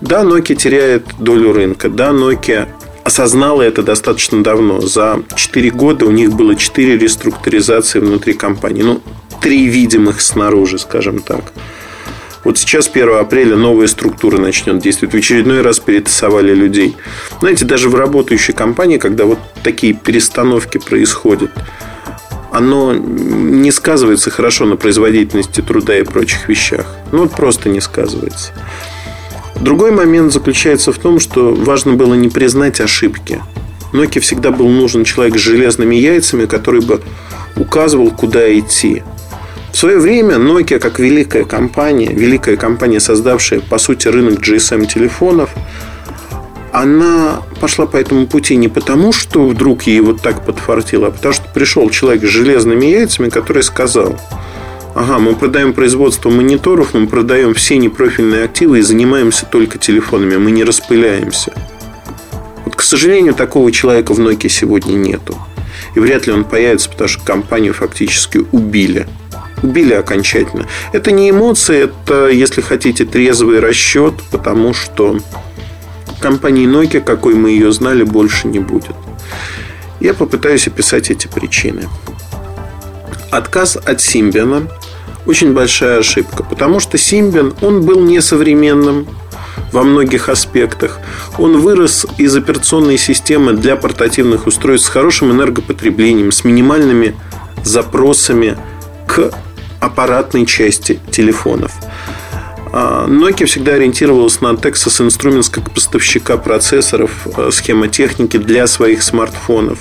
Да, 0.03 0.21
Nokia 0.21 0.55
теряет 0.55 1.07
долю 1.19 1.55
рынка. 1.55 1.89
Да, 1.89 2.11
Nokia 2.11 2.69
осознала 3.03 3.63
это 3.63 3.83
достаточно 3.83 4.43
давно. 4.43 4.83
За 4.83 5.23
4 5.35 5.71
года 5.71 6.05
у 6.05 6.11
них 6.11 6.35
было 6.35 6.57
4 6.57 6.99
реструктуризации 6.99 8.01
внутри 8.01 8.35
компании. 8.35 8.83
Ну, 8.83 9.01
три 9.41 9.65
видимых 9.65 10.21
снаружи, 10.21 10.79
скажем 10.79 11.21
так. 11.21 11.55
Вот 12.47 12.59
сейчас, 12.59 12.89
1 12.89 13.09
апреля, 13.17 13.57
новая 13.57 13.89
структура 13.89 14.39
начнет 14.39 14.79
действовать. 14.79 15.13
В 15.17 15.19
очередной 15.19 15.63
раз 15.63 15.81
перетасовали 15.81 16.55
людей. 16.55 16.97
Знаете, 17.41 17.65
даже 17.65 17.89
в 17.89 17.97
работающей 17.97 18.53
компании, 18.53 18.99
когда 18.99 19.25
вот 19.25 19.41
такие 19.65 19.95
перестановки 19.95 20.79
происходят, 20.79 21.51
оно 22.53 22.95
не 22.95 23.73
сказывается 23.73 24.31
хорошо 24.31 24.65
на 24.65 24.77
производительности 24.77 25.61
труда 25.61 25.99
и 25.99 26.05
прочих 26.05 26.49
вещах. 26.49 26.87
Ну, 27.11 27.23
вот 27.23 27.33
просто 27.33 27.69
не 27.69 27.81
сказывается. 27.81 28.53
Другой 29.61 29.91
момент 29.91 30.33
заключается 30.33 30.93
в 30.93 30.99
том, 30.99 31.19
что 31.19 31.53
важно 31.53 31.95
было 31.95 32.15
не 32.15 32.29
признать 32.29 32.81
ошибки. 32.81 33.43
Nokia 33.93 34.21
всегда 34.21 34.53
был 34.53 34.69
нужен 34.69 35.03
человек 35.03 35.37
с 35.37 35.41
железными 35.41 35.97
яйцами, 35.97 36.47
который 36.47 36.81
бы 36.81 37.03
указывал, 37.57 38.13
куда 38.13 38.57
идти. 38.57 39.03
В 39.77 39.79
свое 39.79 39.99
время 39.99 40.37
Nokia, 40.37 40.79
как 40.79 40.99
великая 40.99 41.45
компания, 41.45 42.11
великая 42.11 42.57
компания, 42.57 42.99
создавшая, 42.99 43.61
по 43.61 43.77
сути, 43.77 44.09
рынок 44.09 44.41
GSM-телефонов, 44.41 45.51
она 46.73 47.43
пошла 47.61 47.85
по 47.85 47.99
этому 47.99 48.27
пути 48.27 48.57
не 48.57 48.69
потому, 48.69 49.13
что 49.13 49.47
вдруг 49.47 49.83
ей 49.83 50.01
вот 50.01 50.23
так 50.23 50.47
подфартило, 50.47 51.09
а 51.09 51.11
потому 51.11 51.35
что 51.35 51.45
пришел 51.53 51.91
человек 51.91 52.25
с 52.25 52.29
железными 52.29 52.87
яйцами, 52.87 53.29
который 53.29 53.63
сказал, 53.63 54.19
ага, 54.95 55.19
мы 55.19 55.35
продаем 55.35 55.75
производство 55.75 56.31
мониторов, 56.31 56.95
мы 56.95 57.07
продаем 57.07 57.53
все 57.53 57.77
непрофильные 57.77 58.45
активы 58.45 58.79
и 58.79 58.81
занимаемся 58.81 59.45
только 59.45 59.77
телефонами, 59.77 60.37
мы 60.37 60.53
не 60.53 60.65
распыляемся. 60.65 61.53
Вот, 62.65 62.77
к 62.77 62.81
сожалению, 62.81 63.35
такого 63.35 63.71
человека 63.71 64.15
в 64.15 64.21
Nokia 64.21 64.49
сегодня 64.49 64.95
нету. 64.95 65.37
И 65.95 66.01
вряд 66.01 66.27
ли 66.27 66.33
он 66.33 66.45
появится, 66.45 66.89
потому 66.89 67.09
что 67.09 67.23
компанию 67.23 67.75
фактически 67.75 68.39
убили– 68.53 69.07
убили 69.63 69.95
окончательно. 69.95 70.67
Это 70.93 71.11
не 71.11 71.31
эмоции, 71.31 71.85
это, 71.85 72.29
если 72.29 72.61
хотите, 72.61 73.05
трезвый 73.05 73.61
расчет, 73.61 74.15
потому 74.31 74.75
что 74.75 75.19
компании 76.21 76.67
Nokia, 76.67 77.01
какой 77.01 77.35
мы 77.35 77.51
ее 77.51 77.73
знали, 77.73 78.03
больше 78.03 78.49
не 78.49 78.59
будет. 78.59 78.97
Я 80.01 80.15
попытаюсь 80.15 80.67
описать 80.67 81.11
эти 81.11 81.27
причины. 81.27 81.89
Отказ 83.31 83.77
от 83.77 84.01
Симбиана 84.01 84.69
очень 85.27 85.53
большая 85.53 85.99
ошибка, 85.99 86.45
потому 86.45 86.81
что 86.81 86.99
Симбиан, 86.99 87.55
он 87.61 87.85
был 87.85 88.01
несовременным 88.01 89.09
во 89.73 89.83
многих 89.83 90.29
аспектах. 90.29 91.01
Он 91.39 91.61
вырос 91.61 92.07
из 92.19 92.37
операционной 92.37 92.99
системы 92.99 93.53
для 93.53 93.77
портативных 93.77 94.47
устройств 94.47 94.87
с 94.87 94.91
хорошим 94.91 95.33
энергопотреблением, 95.33 96.31
с 96.31 96.45
минимальными 96.45 97.17
запросами 97.65 98.57
к 99.09 99.33
аппаратной 99.81 100.47
части 100.47 100.99
телефонов. 101.11 101.73
А, 102.73 103.07
Nokia 103.07 103.47
всегда 103.47 103.75
ориентировалась 103.75 104.41
на 104.41 104.49
Texas 104.49 105.07
Instruments 105.07 105.51
как 105.51 105.73
поставщика 105.73 106.37
процессоров, 106.37 107.27
а, 107.37 107.51
схемотехники 107.51 108.37
для 108.37 108.67
своих 108.67 109.03
смартфонов. 109.03 109.79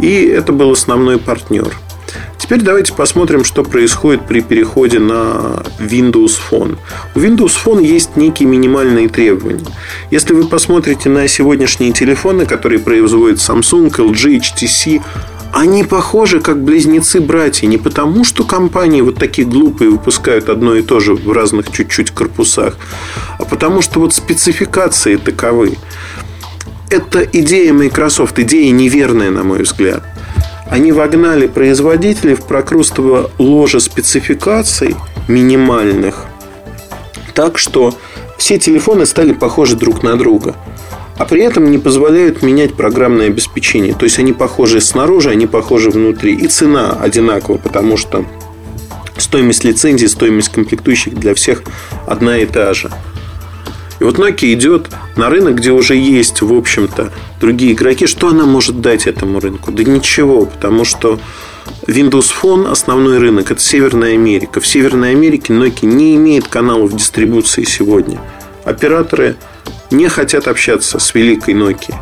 И 0.00 0.24
это 0.24 0.52
был 0.52 0.72
основной 0.72 1.18
партнер. 1.18 1.72
Теперь 2.38 2.60
давайте 2.60 2.92
посмотрим, 2.92 3.42
что 3.42 3.62
происходит 3.62 4.26
при 4.26 4.40
переходе 4.40 4.98
на 4.98 5.62
Windows 5.78 6.32
Phone. 6.50 6.76
У 7.14 7.18
Windows 7.18 7.52
Phone 7.64 7.82
есть 7.82 8.16
некие 8.16 8.46
минимальные 8.48 9.08
требования. 9.08 9.64
Если 10.10 10.34
вы 10.34 10.46
посмотрите 10.46 11.08
на 11.08 11.26
сегодняшние 11.26 11.92
телефоны, 11.92 12.44
которые 12.44 12.80
производят 12.80 13.38
Samsung, 13.38 13.90
LG, 13.90 14.40
HTC, 14.40 15.02
они 15.54 15.84
похожи 15.84 16.40
как 16.40 16.62
близнецы-братья 16.64 17.68
не 17.68 17.78
потому, 17.78 18.24
что 18.24 18.42
компании 18.42 19.02
вот 19.02 19.16
такие 19.16 19.46
глупые 19.46 19.88
выпускают 19.88 20.48
одно 20.48 20.74
и 20.74 20.82
то 20.82 20.98
же 20.98 21.14
в 21.14 21.30
разных 21.30 21.70
чуть-чуть 21.70 22.10
корпусах, 22.10 22.76
а 23.38 23.44
потому 23.44 23.80
что 23.80 24.00
вот 24.00 24.12
спецификации 24.12 25.14
таковы. 25.14 25.78
Это 26.90 27.20
идея 27.20 27.72
Microsoft, 27.72 28.36
идея 28.40 28.72
неверная, 28.72 29.30
на 29.30 29.44
мой 29.44 29.62
взгляд. 29.62 30.02
Они 30.68 30.90
вогнали 30.90 31.46
производителей 31.46 32.34
в 32.34 32.44
прокрустово 32.46 33.30
ложе 33.38 33.78
спецификаций 33.78 34.96
минимальных, 35.28 36.24
так 37.32 37.58
что 37.58 37.96
все 38.38 38.58
телефоны 38.58 39.06
стали 39.06 39.32
похожи 39.32 39.76
друг 39.76 40.02
на 40.02 40.16
друга– 40.16 40.56
а 41.16 41.24
при 41.24 41.42
этом 41.42 41.70
не 41.70 41.78
позволяют 41.78 42.42
менять 42.42 42.74
программное 42.74 43.26
обеспечение. 43.28 43.94
То 43.94 44.04
есть 44.04 44.18
они 44.18 44.32
похожи 44.32 44.80
снаружи, 44.80 45.30
они 45.30 45.46
похожи 45.46 45.90
внутри. 45.90 46.34
И 46.34 46.48
цена 46.48 46.92
одинакова, 46.92 47.58
потому 47.58 47.96
что 47.96 48.24
стоимость 49.16 49.64
лицензии, 49.64 50.06
стоимость 50.06 50.50
комплектующих 50.50 51.14
для 51.14 51.34
всех 51.34 51.62
одна 52.06 52.38
и 52.38 52.46
та 52.46 52.74
же. 52.74 52.90
И 54.00 54.04
вот 54.04 54.18
Nokia 54.18 54.52
идет 54.52 54.88
на 55.16 55.30
рынок, 55.30 55.56
где 55.56 55.70
уже 55.70 55.94
есть, 55.94 56.42
в 56.42 56.52
общем-то, 56.52 57.12
другие 57.40 57.72
игроки. 57.72 58.06
Что 58.06 58.28
она 58.28 58.44
может 58.44 58.80
дать 58.80 59.06
этому 59.06 59.38
рынку? 59.38 59.70
Да 59.70 59.84
ничего, 59.84 60.46
потому 60.46 60.84
что 60.84 61.20
Windows 61.86 62.30
Phone 62.42 62.70
основной 62.70 63.18
рынок 63.18 63.52
это 63.52 63.60
Северная 63.60 64.14
Америка. 64.14 64.60
В 64.60 64.66
Северной 64.66 65.12
Америке 65.12 65.52
Nokia 65.52 65.86
не 65.86 66.16
имеет 66.16 66.48
каналов 66.48 66.94
дистрибуции 66.94 67.62
сегодня. 67.62 68.20
Операторы 68.64 69.36
не 69.90 70.08
хотят 70.08 70.48
общаться 70.48 70.98
с 70.98 71.14
великой 71.14 71.54
Nokia 71.54 71.94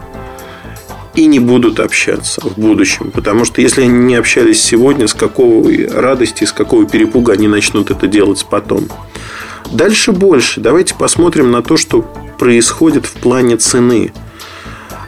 и 1.15 1.27
не 1.27 1.41
будут 1.41 1.81
общаться 1.81 2.41
в 2.41 2.59
будущем. 2.59 3.11
Потому 3.11 3.45
что 3.45 3.61
если 3.61 3.83
они 3.83 3.99
не 3.99 4.15
общались 4.15 4.62
сегодня, 4.62 5.07
с 5.07 5.15
какого 5.15 5.71
радости, 5.91 6.45
с 6.45 6.53
какого 6.53 6.87
перепуга 6.87 7.35
они 7.35 7.49
начнут 7.49 7.91
это 7.91 8.07
делать 8.07 8.47
потом. 8.49 8.89
Дальше 9.71 10.12
больше. 10.12 10.61
Давайте 10.61 10.95
посмотрим 10.95 11.51
на 11.51 11.62
то, 11.62 11.77
что 11.77 12.03
происходит 12.39 13.07
в 13.07 13.12
плане 13.12 13.57
цены. 13.57 14.12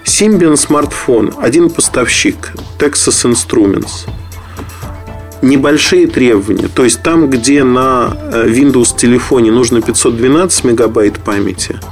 Symbian 0.04 0.56
смартфон, 0.56 1.32
один 1.40 1.70
поставщик, 1.70 2.52
Texas 2.78 3.30
Instruments. 3.30 4.06
Небольшие 5.40 6.06
требования. 6.06 6.68
То 6.68 6.84
есть 6.84 7.02
там, 7.02 7.28
где 7.28 7.64
на 7.64 8.16
э, 8.32 8.48
Windows 8.48 8.96
телефоне 8.96 9.50
нужно 9.50 9.80
512 9.80 10.64
мегабайт 10.64 11.18
памяти– 11.18 11.78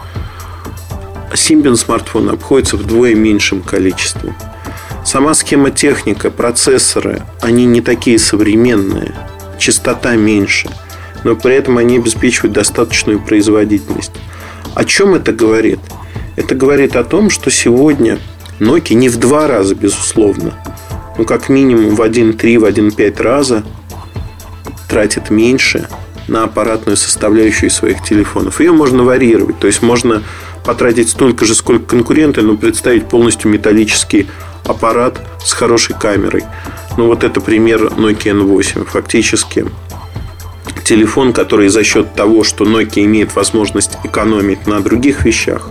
Symbian 1.34 1.76
смартфон 1.76 2.28
обходится 2.28 2.76
вдвое 2.76 3.14
меньшим 3.14 3.62
количеством. 3.62 4.34
Сама 5.04 5.34
схема 5.34 5.70
техника, 5.70 6.30
процессоры, 6.30 7.22
они 7.40 7.64
не 7.66 7.80
такие 7.80 8.18
современные. 8.18 9.14
Частота 9.58 10.16
меньше. 10.16 10.70
Но 11.24 11.36
при 11.36 11.54
этом 11.54 11.78
они 11.78 11.96
обеспечивают 11.96 12.52
достаточную 12.52 13.20
производительность. 13.20 14.12
О 14.74 14.84
чем 14.84 15.14
это 15.14 15.32
говорит? 15.32 15.80
Это 16.36 16.54
говорит 16.54 16.96
о 16.96 17.04
том, 17.04 17.30
что 17.30 17.50
сегодня 17.50 18.18
Nokia 18.58 18.94
не 18.94 19.08
в 19.08 19.18
два 19.18 19.46
раза, 19.46 19.74
безусловно, 19.74 20.54
но 21.18 21.24
как 21.24 21.48
минимум 21.48 21.94
в 21.94 22.00
1,3, 22.00 22.58
в 22.58 22.64
1,5 22.64 23.22
раза 23.22 23.64
тратит 24.88 25.30
меньше 25.30 25.88
на 26.28 26.44
аппаратную 26.44 26.96
составляющую 26.96 27.70
своих 27.70 28.02
телефонов. 28.02 28.60
Ее 28.60 28.72
можно 28.72 29.02
варьировать, 29.04 29.58
то 29.58 29.66
есть 29.66 29.82
можно 29.82 30.22
потратить 30.64 31.10
столько 31.10 31.44
же, 31.44 31.54
сколько 31.54 31.84
конкуренты, 31.84 32.42
но 32.42 32.56
представить 32.56 33.08
полностью 33.08 33.50
металлический 33.50 34.28
аппарат 34.64 35.20
с 35.44 35.52
хорошей 35.52 35.96
камерой. 35.98 36.44
Ну, 36.96 37.06
вот 37.06 37.24
это 37.24 37.40
пример 37.40 37.84
Nokia 37.84 38.32
N8. 38.32 38.84
Фактически 38.84 39.66
телефон, 40.84 41.32
который 41.32 41.68
за 41.68 41.84
счет 41.84 42.14
того, 42.14 42.44
что 42.44 42.64
Nokia 42.64 43.04
имеет 43.04 43.34
возможность 43.34 43.98
экономить 44.04 44.66
на 44.66 44.80
других 44.80 45.24
вещах, 45.24 45.70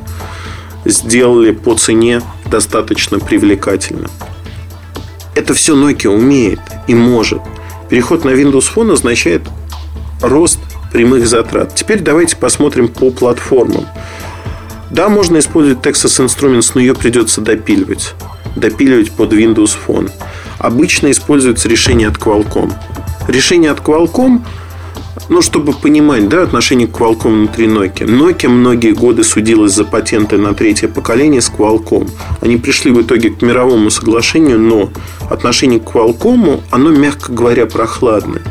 сделали 0.85 1.51
по 1.51 1.75
цене 1.75 2.21
достаточно 2.49 3.19
привлекательно. 3.19 4.09
Это 5.35 5.53
все 5.53 5.75
Nokia 5.75 6.09
умеет 6.09 6.59
и 6.87 6.95
может. 6.95 7.41
Переход 7.89 8.25
на 8.25 8.31
Windows 8.31 8.65
Phone 8.73 8.93
означает 8.93 9.43
рост 10.21 10.59
прямых 10.91 11.27
затрат. 11.27 11.75
Теперь 11.75 11.99
давайте 11.99 12.35
посмотрим 12.35 12.87
по 12.87 13.11
платформам. 13.11 13.85
Да, 14.89 15.09
можно 15.09 15.39
использовать 15.39 15.85
Texas 15.85 16.25
Instruments, 16.25 16.71
но 16.75 16.81
ее 16.81 16.93
придется 16.93 17.41
допиливать. 17.41 18.13
Допиливать 18.55 19.11
под 19.11 19.33
Windows 19.33 19.75
Phone. 19.87 20.11
Обычно 20.59 21.11
используется 21.11 21.69
решение 21.69 22.09
от 22.09 22.17
Qualcomm. 22.17 22.73
Решение 23.27 23.71
от 23.71 23.79
Qualcomm 23.79 24.41
ну, 25.29 25.41
чтобы 25.41 25.73
понимать, 25.73 26.27
да, 26.27 26.43
отношение 26.43 26.87
к 26.87 26.91
Qualcomm 26.91 27.31
внутри 27.31 27.67
Nokia. 27.67 28.05
Nokia 28.05 28.49
многие 28.49 28.91
годы 28.91 29.23
судилась 29.23 29.73
за 29.73 29.85
патенты 29.85 30.37
на 30.37 30.53
третье 30.53 30.87
поколение 30.87 31.41
с 31.41 31.49
Qualcomm. 31.49 32.09
Они 32.41 32.57
пришли 32.57 32.91
в 32.91 33.01
итоге 33.01 33.29
к 33.29 33.41
мировому 33.41 33.89
соглашению, 33.89 34.59
но 34.59 34.89
отношение 35.29 35.79
к 35.79 35.83
Qualcomm, 35.83 36.61
оно, 36.69 36.89
мягко 36.89 37.31
говоря, 37.31 37.65
прохладное. 37.65 38.41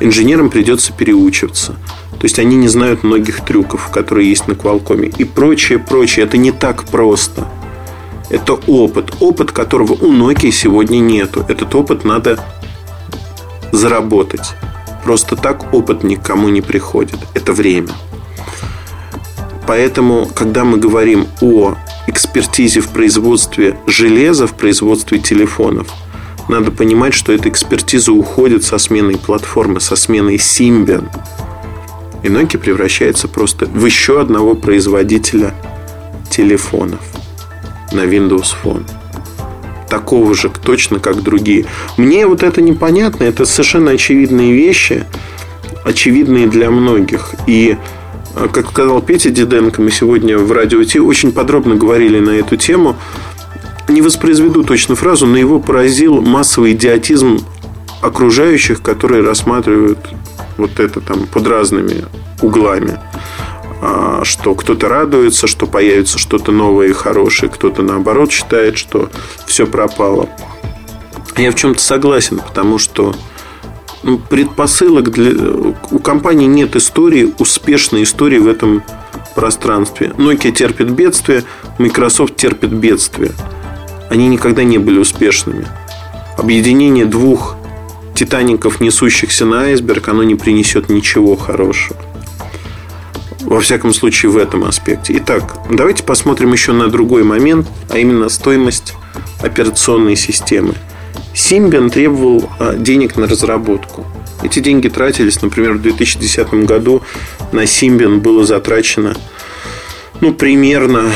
Инженерам 0.00 0.50
придется 0.50 0.92
переучиваться. 0.92 1.72
То 2.18 2.24
есть 2.24 2.38
они 2.38 2.56
не 2.56 2.68
знают 2.68 3.02
многих 3.04 3.44
трюков, 3.44 3.90
которые 3.90 4.28
есть 4.28 4.48
на 4.48 4.52
Qualcomm. 4.52 5.14
И 5.18 5.24
прочее, 5.24 5.78
прочее. 5.78 6.26
Это 6.26 6.36
не 6.36 6.52
так 6.52 6.84
просто. 6.84 7.48
Это 8.30 8.54
опыт. 8.54 9.14
Опыт, 9.20 9.52
которого 9.52 9.92
у 9.92 10.12
Nokia 10.12 10.50
сегодня 10.50 10.98
нету. 10.98 11.44
Этот 11.48 11.74
опыт 11.74 12.04
надо 12.04 12.44
заработать. 13.72 14.54
Просто 15.04 15.36
так 15.36 15.72
опыт 15.72 16.02
никому 16.02 16.48
не 16.48 16.60
приходит. 16.60 17.18
Это 17.34 17.52
время. 17.52 17.92
Поэтому, 19.66 20.26
когда 20.34 20.64
мы 20.64 20.78
говорим 20.78 21.26
о 21.40 21.74
экспертизе 22.06 22.80
в 22.80 22.88
производстве 22.88 23.78
железа, 23.86 24.46
в 24.46 24.54
производстве 24.54 25.18
телефонов, 25.18 25.88
надо 26.48 26.70
понимать, 26.70 27.14
что 27.14 27.32
эта 27.32 27.48
экспертиза 27.48 28.12
уходит 28.12 28.64
со 28.64 28.78
сменой 28.78 29.16
платформы, 29.16 29.80
со 29.80 29.96
сменой 29.96 30.36
Symbian. 30.36 31.08
И 32.22 32.28
Nokia 32.28 32.58
превращается 32.58 33.28
просто 33.28 33.66
в 33.66 33.84
еще 33.84 34.20
одного 34.20 34.54
производителя 34.54 35.54
телефонов 36.30 37.00
на 37.92 38.00
Windows 38.00 38.54
Phone 38.62 38.84
такого 39.88 40.34
же 40.34 40.50
точно, 40.50 40.98
как 41.00 41.22
другие. 41.22 41.66
Мне 41.96 42.26
вот 42.26 42.42
это 42.42 42.60
непонятно, 42.62 43.24
это 43.24 43.44
совершенно 43.44 43.92
очевидные 43.92 44.52
вещи, 44.52 45.04
очевидные 45.84 46.46
для 46.46 46.70
многих. 46.70 47.34
И 47.46 47.76
э, 48.36 48.48
как 48.52 48.68
сказал 48.70 49.00
Петя 49.02 49.30
Диденко, 49.30 49.82
мы 49.82 49.90
сегодня 49.90 50.38
в 50.38 50.52
радио 50.52 50.84
Ти 50.84 51.00
очень 51.00 51.32
подробно 51.32 51.74
говорили 51.74 52.20
на 52.20 52.30
эту 52.30 52.56
тему. 52.56 52.96
Не 53.88 54.02
воспроизведу 54.02 54.64
точно 54.64 54.94
фразу, 54.94 55.26
но 55.26 55.38
его 55.38 55.60
поразил 55.60 56.20
массовый 56.20 56.72
идиотизм 56.72 57.40
окружающих, 58.02 58.82
которые 58.82 59.22
рассматривают 59.22 59.98
вот 60.56 60.78
это 60.78 61.00
там 61.00 61.26
под 61.26 61.46
разными 61.46 62.04
углами. 62.42 62.98
А, 63.80 64.24
что 64.24 64.54
кто-то 64.54 64.88
радуется, 64.88 65.46
что 65.46 65.66
появится 65.66 66.18
что-то 66.18 66.52
новое 66.52 66.88
и 66.88 66.92
хорошее, 66.92 67.50
кто-то 67.50 67.82
наоборот 67.82 68.32
считает, 68.32 68.76
что 68.76 69.08
все 69.46 69.66
пропало. 69.66 70.28
Я 71.36 71.52
в 71.52 71.54
чем-то 71.54 71.80
согласен, 71.80 72.40
потому 72.40 72.78
что 72.78 73.14
ну, 74.02 74.18
предпосылок 74.18 75.10
для... 75.10 75.32
у 75.90 75.98
компании 75.98 76.46
нет 76.46 76.76
истории, 76.76 77.32
успешной 77.38 78.02
истории 78.02 78.38
в 78.38 78.48
этом 78.48 78.82
пространстве. 79.34 80.12
Nokia 80.16 80.50
терпит 80.50 80.90
бедствие, 80.90 81.44
Microsoft 81.78 82.36
терпит 82.36 82.70
бедствие. 82.70 83.32
Они 84.08 84.28
никогда 84.28 84.64
не 84.64 84.78
были 84.78 84.98
успешными. 84.98 85.66
Объединение 86.36 87.04
двух 87.04 87.56
титаников, 88.14 88.80
несущихся 88.80 89.44
на 89.44 89.62
айсберг, 89.62 90.08
оно 90.08 90.22
не 90.22 90.34
принесет 90.34 90.88
ничего 90.88 91.36
хорошего. 91.36 91.98
Во 93.40 93.60
всяком 93.60 93.94
случае, 93.94 94.30
в 94.30 94.36
этом 94.36 94.64
аспекте. 94.64 95.14
Итак, 95.18 95.56
давайте 95.70 96.02
посмотрим 96.02 96.52
еще 96.52 96.72
на 96.72 96.88
другой 96.88 97.22
момент, 97.22 97.66
а 97.88 97.98
именно 97.98 98.28
стоимость 98.28 98.94
операционной 99.40 100.16
системы. 100.16 100.74
Symbian 101.34 101.88
требовал 101.90 102.50
а, 102.58 102.74
денег 102.74 103.16
на 103.16 103.26
разработку. 103.26 104.04
Эти 104.42 104.58
деньги 104.58 104.88
тратились, 104.88 105.40
например, 105.40 105.74
в 105.74 105.82
2010 105.82 106.52
году 106.66 107.02
на 107.52 107.60
Symbian 107.60 108.18
было 108.18 108.44
затрачено 108.44 109.16
ну, 110.20 110.32
примерно 110.34 111.12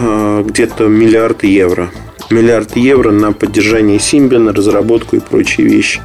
а, 0.00 0.42
где-то 0.42 0.86
миллиард 0.86 1.44
евро. 1.44 1.90
Миллиард 2.30 2.76
евро 2.76 3.10
на 3.10 3.32
поддержание 3.32 3.98
Symbian, 3.98 4.52
разработку 4.52 5.16
и 5.16 5.20
прочие 5.20 5.66
вещи. 5.66 6.02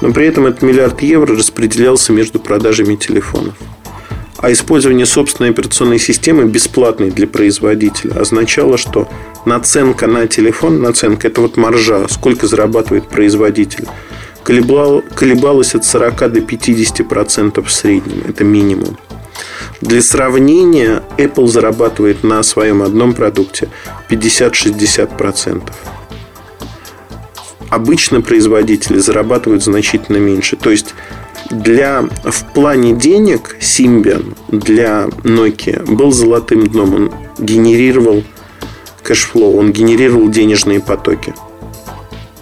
Но 0.00 0.12
при 0.12 0.26
этом 0.26 0.46
этот 0.46 0.62
миллиард 0.62 1.02
евро 1.02 1.36
распределялся 1.36 2.12
между 2.12 2.38
продажами 2.38 2.96
телефонов. 2.96 3.54
А 4.38 4.52
использование 4.52 5.06
собственной 5.06 5.50
операционной 5.50 5.98
системы 5.98 6.44
бесплатной 6.44 7.10
для 7.10 7.26
производителя 7.26 8.20
означало, 8.20 8.76
что 8.76 9.08
наценка 9.46 10.06
на 10.06 10.26
телефон, 10.26 10.82
наценка– 10.82 11.28
это 11.28 11.40
вот 11.40 11.56
маржа, 11.56 12.06
сколько 12.08 12.46
зарабатывает 12.46 13.08
производитель, 13.08 13.86
колебалась 14.42 15.74
от 15.74 15.84
40 15.84 16.32
до 16.32 16.40
50% 16.40 17.62
в 17.64 17.72
среднем. 17.72 18.22
Это 18.28 18.44
минимум. 18.44 18.98
Для 19.80 20.02
сравнения, 20.02 21.02
Apple 21.18 21.46
зарабатывает 21.46 22.24
на 22.24 22.42
своем 22.42 22.82
одном 22.82 23.14
продукте 23.14 23.68
50-60%. 24.08 25.62
Обычно 27.70 28.20
производители 28.20 28.98
зарабатывают 28.98 29.64
значительно 29.64 30.18
меньше. 30.18 30.56
То 30.56 30.70
есть 30.70 30.94
для, 31.50 32.02
в 32.24 32.52
плане 32.52 32.92
денег 32.92 33.56
Symbian 33.60 34.36
для 34.50 35.08
Nokia 35.22 35.84
был 35.84 36.12
золотым 36.12 36.66
дном. 36.66 36.94
Он 36.94 37.12
генерировал 37.38 38.22
cash 39.02 39.27
flow, 39.27 39.58
он 39.58 39.72
генерировал 39.72 40.28
денежные 40.28 40.80
потоки. 40.80 41.34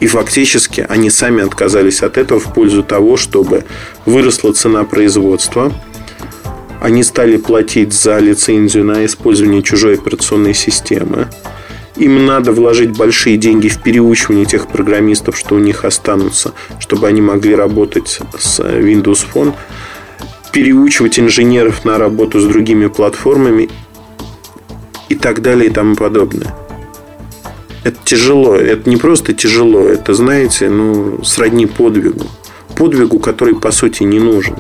И 0.01 0.07
фактически 0.07 0.85
они 0.89 1.11
сами 1.11 1.45
отказались 1.45 2.03
от 2.03 2.19
этого 2.19 2.41
в 2.41 2.53
пользу 2.53 2.83
того, 2.83 3.17
чтобы 3.17 3.65
выросла 4.05 4.53
цена 4.53 4.85
производства. 4.85 5.73
Они 6.83 7.05
стали 7.05 7.37
платить 7.37 7.93
за 7.93 8.19
лицензию 8.19 8.85
на 8.85 9.07
использование 9.07 9.63
чужой 9.63 9.95
операционной 9.95 10.53
системы. 10.53 11.29
Им 11.95 12.27
надо 12.27 12.51
вложить 12.51 12.91
большие 12.91 13.37
деньги 13.37 13.69
в 13.69 13.81
переучивание 13.81 14.47
тех 14.47 14.67
программистов, 14.67 15.39
что 15.39 15.55
у 15.55 15.61
них 15.61 15.85
останутся, 15.85 16.55
чтобы 16.81 17.07
они 17.07 17.21
могли 17.21 17.55
работать 17.55 18.19
с 18.37 18.59
Windows 18.59 19.25
Phone, 19.33 19.53
переучивать 20.51 21.21
инженеров 21.21 21.85
на 21.85 21.99
работу 21.99 22.41
с 22.41 22.47
другими 22.47 22.89
платформами 22.89 23.71
и 25.09 25.15
так 25.15 25.41
далее 25.41 25.71
и 25.71 25.73
тому 25.73 25.95
подобное. 25.95 26.53
Это 27.85 27.97
тяжело. 28.05 28.57
Это 28.57 28.91
не 28.91 28.97
просто 28.97 29.35
тяжело. 29.35 29.83
Это, 29.83 30.15
знаете, 30.15 30.69
ну, 30.69 31.23
сродни 31.23 31.67
подвигу. 31.67 32.27
Подвигу, 32.75 33.21
который, 33.21 33.55
по 33.55 33.71
сути, 33.71 34.03
не 34.03 34.19
нужен. 34.19 34.57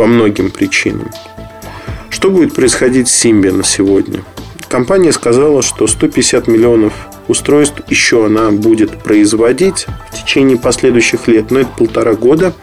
По 0.00 0.06
многим 0.06 0.50
причинам. 0.50 1.10
Что 2.08 2.30
будет 2.30 2.54
происходить 2.54 3.06
с 3.06 3.22
Symbian 3.22 3.62
сегодня? 3.62 4.22
Компания 4.66 5.12
сказала, 5.12 5.60
что 5.60 5.86
150 5.86 6.48
миллионов 6.48 6.94
устройств 7.28 7.82
еще 7.90 8.24
она 8.24 8.50
будет 8.50 9.02
производить 9.02 9.86
в 10.10 10.22
течение 10.22 10.56
последующих 10.56 11.28
лет, 11.28 11.50
но 11.50 11.60
это 11.60 11.70
полтора 11.76 12.14
года, 12.14 12.54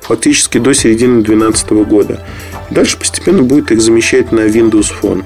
фактически 0.00 0.58
до 0.58 0.74
середины 0.74 1.22
2012 1.22 1.70
года. 1.88 2.26
Дальше 2.70 2.98
постепенно 2.98 3.44
будет 3.44 3.70
их 3.70 3.80
замещать 3.80 4.32
на 4.32 4.40
Windows 4.40 4.90
Phone. 5.00 5.24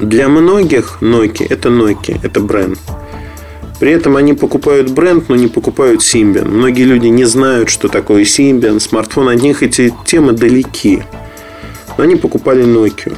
Для 0.00 0.30
многих 0.30 1.02
Nokia 1.02 1.46
это 1.50 1.68
Nokia, 1.68 2.18
это 2.22 2.40
бренд. 2.40 2.78
При 3.84 3.92
этом 3.92 4.16
они 4.16 4.32
покупают 4.32 4.92
бренд, 4.92 5.28
но 5.28 5.36
не 5.36 5.46
покупают 5.46 6.00
Symbian. 6.00 6.48
Многие 6.48 6.84
люди 6.84 7.08
не 7.08 7.26
знают, 7.26 7.68
что 7.68 7.88
такое 7.88 8.22
Symbian, 8.22 8.80
смартфон. 8.80 9.28
От 9.28 9.42
них 9.42 9.62
эти 9.62 9.92
темы 10.06 10.32
далеки. 10.32 11.02
Но 11.98 12.04
они 12.04 12.16
покупали 12.16 12.64
Nokia. 12.64 13.14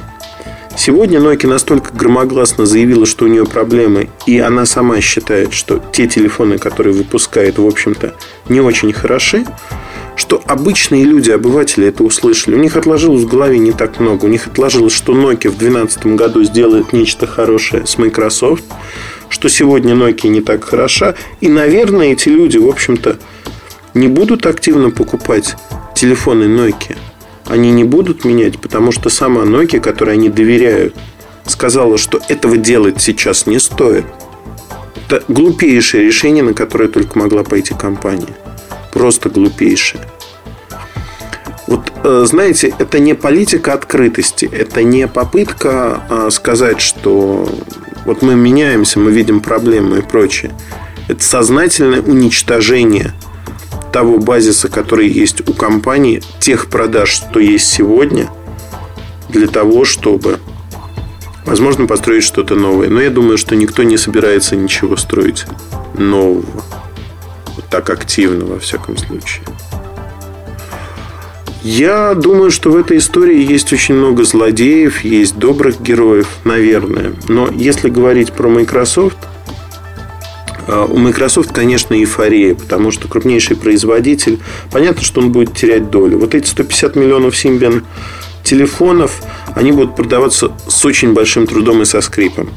Сегодня 0.75 1.19
Nokia 1.19 1.47
настолько 1.47 1.93
громогласно 1.93 2.65
заявила, 2.65 3.05
что 3.05 3.23
у 3.23 3.27
нее 3.29 3.45
проблемы, 3.45 4.09
и 4.25 4.39
она 4.39 4.65
сама 4.65 4.99
считает, 4.99 5.53
что 5.53 5.81
те 5.93 6.05
телефоны, 6.05 6.57
которые 6.57 6.93
выпускает, 6.93 7.59
в 7.59 7.65
общем-то, 7.65 8.15
не 8.49 8.59
очень 8.59 8.91
хороши, 8.91 9.45
что 10.17 10.41
обычные 10.47 11.03
люди, 11.03 11.29
обыватели 11.29 11.87
это 11.87 12.03
услышали. 12.03 12.55
У 12.55 12.59
них 12.59 12.75
отложилось 12.75 13.21
в 13.21 13.27
голове 13.27 13.59
не 13.59 13.71
так 13.71 13.99
много. 13.99 14.25
У 14.25 14.27
них 14.27 14.47
отложилось, 14.47 14.91
что 14.91 15.13
Nokia 15.13 15.49
в 15.49 15.57
2012 15.57 16.07
году 16.07 16.43
сделает 16.43 16.91
нечто 16.91 17.27
хорошее 17.27 17.85
с 17.85 17.99
Microsoft, 17.99 18.63
что 19.29 19.47
сегодня 19.47 19.93
Nokia 19.93 20.29
не 20.29 20.41
так 20.41 20.63
хороша. 20.63 21.13
И, 21.39 21.47
наверное, 21.47 22.13
эти 22.13 22.29
люди, 22.29 22.57
в 22.57 22.67
общем-то, 22.67 23.19
не 23.93 24.07
будут 24.07 24.47
активно 24.47 24.89
покупать 24.89 25.55
телефоны 25.95 26.45
Nokia. 26.45 26.97
Они 27.45 27.71
не 27.71 27.83
будут 27.83 28.25
менять, 28.25 28.59
потому 28.59 28.91
что 28.91 29.09
сама 29.09 29.43
Nokia, 29.43 29.79
которой 29.79 30.15
они 30.15 30.29
доверяют, 30.29 30.95
сказала, 31.45 31.99
что 31.99 32.19
этого 32.27 32.57
делать 32.57 32.99
сейчас 33.01 33.45
не 33.45 33.59
стоит. 33.59 34.05
Это 35.05 35.23
глупейшее 35.27 36.05
решение, 36.05 36.43
на 36.43 36.55
которое 36.55 36.89
только 36.89 37.19
могла 37.19 37.43
пойти 37.43 37.75
компания. 37.75 38.35
Просто 38.91 39.29
глупейшее. 39.29 40.07
Вот, 41.67 41.91
э, 42.03 42.23
знаете, 42.25 42.73
это 42.79 42.99
не 42.99 43.13
политика 43.13 43.73
открытости, 43.73 44.49
это 44.51 44.83
не 44.83 45.05
попытка 45.07 46.01
а, 46.09 46.29
сказать, 46.31 46.79
что 46.79 47.49
вот 48.05 48.21
мы 48.21 48.35
меняемся, 48.35 48.99
мы 48.99 49.11
видим 49.11 49.41
проблемы 49.41 49.99
и 49.99 50.01
прочее. 50.01 50.53
Это 51.09 51.21
сознательное 51.21 52.01
уничтожение 52.01 53.13
того 53.91 54.17
базиса, 54.17 54.69
который 54.69 55.09
есть 55.09 55.47
у 55.47 55.53
компании, 55.53 56.23
тех 56.39 56.67
продаж, 56.67 57.09
что 57.09 57.41
есть 57.41 57.67
сегодня, 57.67 58.29
для 59.29 59.47
того, 59.47 59.83
чтобы, 59.83 60.39
возможно, 61.45 61.85
построить 61.85 62.23
что-то 62.23 62.55
новое. 62.55 62.89
Но 62.89 63.01
я 63.01 63.09
думаю, 63.09 63.37
что 63.37 63.55
никто 63.57 63.83
не 63.83 63.97
собирается 63.97 64.55
ничего 64.55 64.95
строить 64.95 65.45
нового. 65.97 66.63
Так 67.69 67.89
активно, 67.89 68.45
во 68.45 68.59
всяком 68.59 68.97
случае. 68.97 69.43
Я 71.63 72.13
думаю, 72.13 72.49
что 72.49 72.71
в 72.71 72.77
этой 72.77 72.97
истории 72.97 73.43
есть 73.43 73.73
очень 73.73 73.95
много 73.95 74.23
злодеев, 74.23 75.03
есть 75.03 75.37
добрых 75.37 75.81
героев, 75.81 76.27
наверное. 76.45 77.13
Но 77.27 77.49
если 77.51 77.89
говорить 77.89 78.31
про 78.31 78.47
Microsoft, 78.47 79.17
а, 80.67 80.85
у 80.85 80.97
Microsoft, 80.97 81.51
конечно, 81.51 81.93
эйфория, 81.93 82.55
потому 82.55 82.91
что 82.91 83.07
крупнейший 83.07 83.57
производитель, 83.57 84.39
понятно, 84.71 85.01
что 85.01 85.21
он 85.21 85.31
будет 85.31 85.55
терять 85.55 85.89
долю. 85.89 86.19
Вот 86.19 86.35
эти 86.35 86.47
150 86.47 86.95
миллионов 86.95 87.33
Symbian 87.33 87.83
телефонов, 88.43 89.21
они 89.55 89.71
будут 89.71 89.95
продаваться 89.95 90.51
с 90.67 90.85
очень 90.85 91.13
большим 91.13 91.47
трудом 91.47 91.81
и 91.81 91.85
со 91.85 91.99
скрипом. 92.01 92.49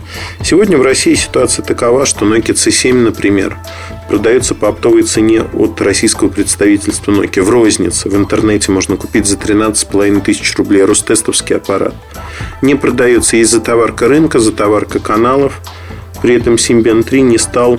Сегодня 0.45 0.79
в 0.79 0.83
России 0.83 1.15
ситуация 1.15 1.65
такова, 1.65 2.07
что 2.07 2.27
Nokia 2.27 2.55
C7, 2.55 2.95
например, 2.95 3.57
продается 4.11 4.57
по 4.57 4.69
оптовой 4.69 5.05
цене 5.05 5.45
от 5.55 5.81
российского 5.81 6.27
представительства 6.27 7.13
Nokia 7.13 7.43
в 7.43 7.49
рознице. 7.49 8.09
В 8.09 8.17
интернете 8.17 8.73
можно 8.73 8.97
купить 8.97 9.27
за 9.27 9.37
13,5 9.37 10.21
тысяч 10.23 10.57
рублей 10.57 10.83
Ростестовский 10.83 11.55
аппарат. 11.55 11.95
Не 12.61 12.75
продается, 12.75 13.37
есть 13.37 13.53
затоварка 13.53 14.09
рынка, 14.09 14.41
затоварка 14.41 14.99
каналов. 14.99 15.61
При 16.23 16.35
этом 16.35 16.55
Symbian 16.55 17.05
3 17.05 17.23
не 17.23 17.39
стал 17.39 17.79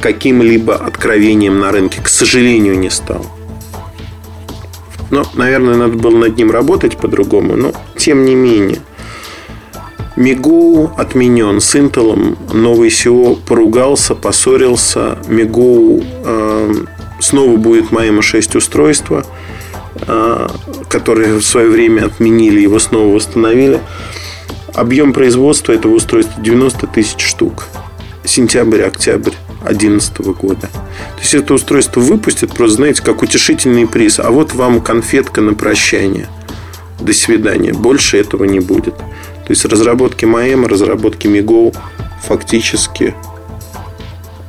каким-либо 0.00 0.74
откровением 0.74 1.60
на 1.60 1.70
рынке. 1.70 2.00
К 2.00 2.08
сожалению, 2.08 2.78
не 2.78 2.88
стал. 2.88 3.26
Но, 5.10 5.26
наверное, 5.34 5.76
надо 5.76 5.98
было 5.98 6.16
над 6.16 6.38
ним 6.38 6.50
работать 6.50 6.96
по-другому. 6.96 7.56
Но, 7.56 7.72
тем 7.94 8.24
не 8.24 8.34
менее, 8.34 8.78
Мигу 10.18 10.90
отменен. 10.96 11.60
С 11.60 11.76
Intel 11.76 12.36
новый 12.52 12.88
SEO 12.88 13.38
поругался, 13.46 14.16
поссорился. 14.16 15.16
Мигу 15.28 16.02
э, 16.24 16.74
снова 17.20 17.56
будет 17.56 17.92
моим 17.92 18.20
6 18.20 18.56
устройства, 18.56 19.24
э, 20.00 20.48
которые 20.88 21.34
в 21.34 21.44
свое 21.44 21.70
время 21.70 22.06
отменили, 22.06 22.58
его 22.58 22.80
снова 22.80 23.14
восстановили. 23.14 23.78
Объем 24.74 25.12
производства 25.12 25.72
этого 25.72 25.94
устройства 25.94 26.42
90 26.42 26.88
тысяч 26.88 27.20
штук. 27.20 27.68
Сентябрь-октябрь 28.24 29.34
2011 29.62 30.18
года. 30.32 30.66
То 30.66 31.20
есть 31.20 31.34
это 31.34 31.54
устройство 31.54 32.00
выпустят 32.00 32.52
просто, 32.54 32.78
знаете, 32.78 33.02
как 33.04 33.22
утешительный 33.22 33.86
приз. 33.86 34.18
А 34.18 34.32
вот 34.32 34.52
вам 34.52 34.80
конфетка 34.80 35.42
на 35.42 35.54
прощание. 35.54 36.26
До 36.98 37.12
свидания. 37.12 37.72
Больше 37.72 38.18
этого 38.18 38.42
не 38.42 38.58
будет. 38.58 38.94
То 39.48 39.52
есть 39.52 39.64
разработки 39.64 40.26
Маэм, 40.26 40.66
разработки 40.66 41.26
Миго 41.26 41.72
фактически 42.22 43.14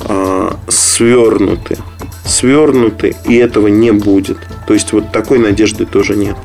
э, 0.02 0.52
свернуты. 0.68 1.78
Свернуты, 2.26 3.16
и 3.26 3.38
этого 3.38 3.68
не 3.68 3.94
будет. 3.94 4.40
То 4.68 4.74
есть 4.74 4.92
вот 4.92 5.14
такой 5.14 5.40
надежды 5.40 5.86
тоже 5.86 6.18
нет. 6.18 6.36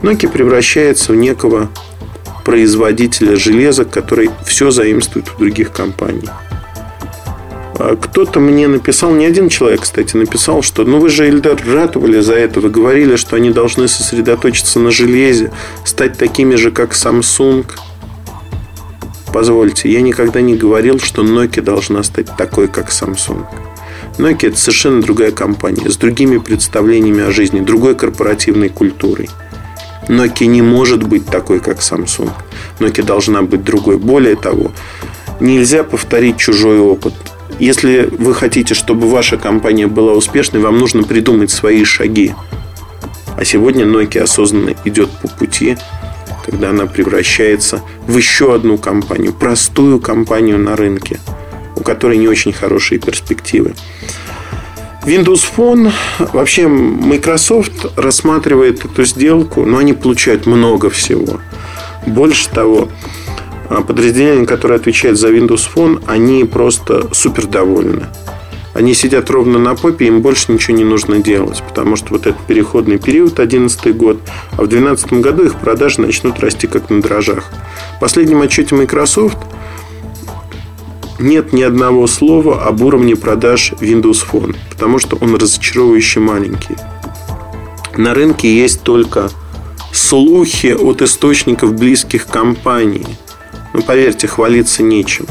Nokia 0.00 0.30
превращается 0.30 1.12
в 1.12 1.16
некого 1.16 1.68
производителя 2.42 3.36
железа, 3.36 3.84
который 3.84 4.30
все 4.46 4.70
заимствует 4.70 5.30
у 5.34 5.38
других 5.38 5.70
компаний. 5.70 6.30
А 7.78 7.96
кто-то 7.96 8.40
мне 8.40 8.66
написал, 8.66 9.10
не 9.12 9.26
один 9.26 9.50
человек, 9.50 9.82
кстати, 9.82 10.16
написал, 10.16 10.62
что 10.62 10.84
ну 10.84 11.00
вы 11.00 11.10
же, 11.10 11.28
Эльдар, 11.28 11.58
ратовали 11.66 12.20
за 12.20 12.34
это, 12.34 12.60
вы 12.60 12.70
говорили, 12.70 13.16
что 13.16 13.36
они 13.36 13.50
должны 13.50 13.88
сосредоточиться 13.88 14.80
на 14.80 14.90
железе, 14.90 15.52
стать 15.84 16.16
такими 16.16 16.54
же, 16.54 16.70
как 16.70 16.92
Samsung. 16.92 17.66
Позвольте, 19.32 19.90
я 19.90 20.00
никогда 20.00 20.40
не 20.40 20.56
говорил, 20.56 20.98
что 20.98 21.22
Nokia 21.22 21.62
должна 21.62 22.02
стать 22.02 22.36
такой, 22.36 22.66
как 22.66 22.90
Samsung. 22.90 23.44
Nokia 24.18 24.48
это 24.48 24.56
совершенно 24.56 25.00
другая 25.00 25.30
компания, 25.30 25.88
с 25.88 25.96
другими 25.96 26.38
представлениями 26.38 27.22
о 27.22 27.30
жизни, 27.30 27.60
другой 27.60 27.94
корпоративной 27.94 28.68
культурой. 28.68 29.30
Nokia 30.08 30.46
не 30.46 30.62
может 30.62 31.04
быть 31.04 31.26
такой, 31.26 31.60
как 31.60 31.78
Samsung. 31.78 32.30
Nokia 32.80 33.04
должна 33.04 33.42
быть 33.42 33.62
другой. 33.62 33.98
Более 33.98 34.34
того, 34.34 34.72
нельзя 35.38 35.84
повторить 35.84 36.36
чужой 36.36 36.80
опыт. 36.80 37.14
Если 37.60 38.08
вы 38.18 38.34
хотите, 38.34 38.74
чтобы 38.74 39.08
ваша 39.08 39.36
компания 39.36 39.86
была 39.86 40.12
успешной, 40.14 40.60
вам 40.60 40.78
нужно 40.78 41.04
придумать 41.04 41.50
свои 41.50 41.84
шаги. 41.84 42.34
А 43.36 43.44
сегодня 43.44 43.84
Nokia 43.84 44.22
осознанно 44.22 44.74
идет 44.84 45.10
по 45.22 45.28
пути, 45.28 45.76
когда 46.50 46.70
она 46.70 46.86
превращается 46.86 47.80
в 48.06 48.16
еще 48.16 48.54
одну 48.54 48.76
компанию, 48.76 49.32
простую 49.32 50.00
компанию 50.00 50.58
на 50.58 50.74
рынке, 50.74 51.20
у 51.76 51.82
которой 51.82 52.18
не 52.18 52.26
очень 52.26 52.52
хорошие 52.52 52.98
перспективы. 52.98 53.74
Windows 55.04 55.42
Phone, 55.56 55.92
вообще 56.32 56.66
Microsoft 56.66 57.96
рассматривает 57.96 58.84
эту 58.84 59.04
сделку, 59.04 59.64
но 59.64 59.78
они 59.78 59.92
получают 59.92 60.46
много 60.46 60.90
всего. 60.90 61.40
Больше 62.06 62.48
того, 62.50 62.88
подразделения, 63.86 64.44
которые 64.44 64.76
отвечают 64.76 65.18
за 65.18 65.28
Windows 65.28 65.68
Phone, 65.72 66.02
они 66.06 66.44
просто 66.44 67.14
супер 67.14 67.46
довольны. 67.46 68.06
Они 68.74 68.94
сидят 68.94 69.30
ровно 69.30 69.58
на 69.58 69.74
попе, 69.74 70.06
им 70.06 70.20
больше 70.20 70.52
ничего 70.52 70.76
не 70.76 70.84
нужно 70.84 71.18
делать, 71.18 71.62
потому 71.66 71.96
что 71.96 72.08
вот 72.10 72.26
этот 72.26 72.40
переходный 72.46 72.98
период, 72.98 73.34
2011 73.34 73.96
год, 73.96 74.20
а 74.52 74.62
в 74.62 74.68
2012 74.68 75.12
году 75.14 75.44
их 75.44 75.56
продажи 75.56 76.00
начнут 76.00 76.38
расти 76.40 76.66
как 76.66 76.88
на 76.90 77.02
дрожжах. 77.02 77.50
В 77.96 78.00
последнем 78.00 78.42
отчете 78.42 78.74
Microsoft 78.74 79.38
нет 81.18 81.52
ни 81.52 81.62
одного 81.62 82.06
слова 82.06 82.64
об 82.64 82.82
уровне 82.82 83.16
продаж 83.16 83.72
Windows 83.80 84.24
Phone, 84.30 84.56
потому 84.70 84.98
что 84.98 85.16
он 85.20 85.34
разочаровывающе 85.34 86.20
маленький. 86.20 86.76
На 87.96 88.14
рынке 88.14 88.54
есть 88.54 88.82
только 88.82 89.30
слухи 89.92 90.68
от 90.68 91.02
источников 91.02 91.74
близких 91.74 92.26
компаний– 92.26 93.06
но 93.72 93.82
поверьте, 93.82 94.26
хвалиться 94.26 94.82
нечем. 94.82 95.26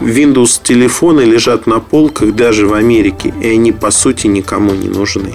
Windows 0.00 0.60
телефоны 0.62 1.20
лежат 1.20 1.66
на 1.66 1.80
полках 1.80 2.34
даже 2.34 2.66
в 2.66 2.74
Америке, 2.74 3.34
и 3.40 3.48
они 3.48 3.72
по 3.72 3.90
сути 3.90 4.26
никому 4.26 4.72
не 4.72 4.88
нужны. 4.88 5.34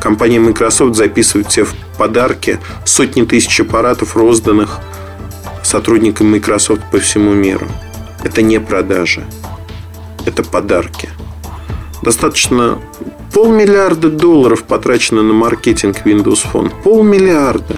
Компания 0.00 0.38
Microsoft 0.38 0.94
записывает 0.94 1.50
себе 1.50 1.64
в 1.64 1.74
подарки 1.98 2.58
сотни 2.84 3.22
тысяч 3.22 3.60
аппаратов, 3.60 4.16
розданных 4.16 4.78
сотрудникам 5.62 6.30
Microsoft 6.30 6.82
по 6.90 6.98
всему 6.98 7.32
миру. 7.32 7.66
Это 8.22 8.42
не 8.42 8.60
продажи, 8.60 9.24
это 10.24 10.42
подарки. 10.42 11.08
Достаточно 12.02 12.78
полмиллиарда 13.32 14.10
долларов 14.10 14.64
потрачено 14.64 15.22
на 15.22 15.32
маркетинг 15.32 15.98
Windows 16.04 16.44
Phone. 16.52 16.72
Полмиллиарда. 16.82 17.76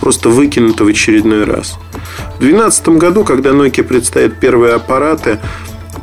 Просто 0.00 0.28
выкинута 0.28 0.84
в 0.84 0.88
очередной 0.88 1.44
раз. 1.44 1.78
В 2.36 2.40
2012 2.40 2.88
году, 2.90 3.24
когда 3.24 3.50
Nokia 3.50 3.84
представит 3.84 4.40
первые 4.40 4.74
аппараты, 4.74 5.38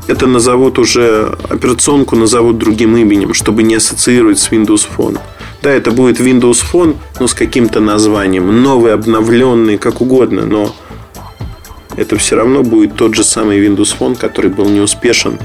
это 0.07 0.25
назовут 0.27 0.79
уже, 0.79 1.35
операционку 1.49 2.15
назовут 2.15 2.57
другим 2.57 2.95
именем, 2.95 3.33
чтобы 3.33 3.63
не 3.63 3.75
ассоциировать 3.75 4.39
с 4.39 4.49
Windows 4.49 4.87
Phone. 4.95 5.19
Да, 5.61 5.71
это 5.71 5.91
будет 5.91 6.19
Windows 6.19 6.63
Phone, 6.71 6.95
но 7.19 7.27
с 7.27 7.33
каким-то 7.33 7.79
названием. 7.79 8.61
Новый, 8.61 8.93
обновленный, 8.93 9.77
как 9.77 10.01
угодно, 10.01 10.45
но 10.45 10.73
это 11.97 12.15
все 12.17 12.35
равно 12.35 12.63
будет 12.63 12.95
тот 12.95 13.15
же 13.15 13.23
самый 13.23 13.59
Windows 13.59 13.95
Phone, 13.99 14.15
который 14.15 14.51
был 14.51 14.69
неуспешен 14.69 15.37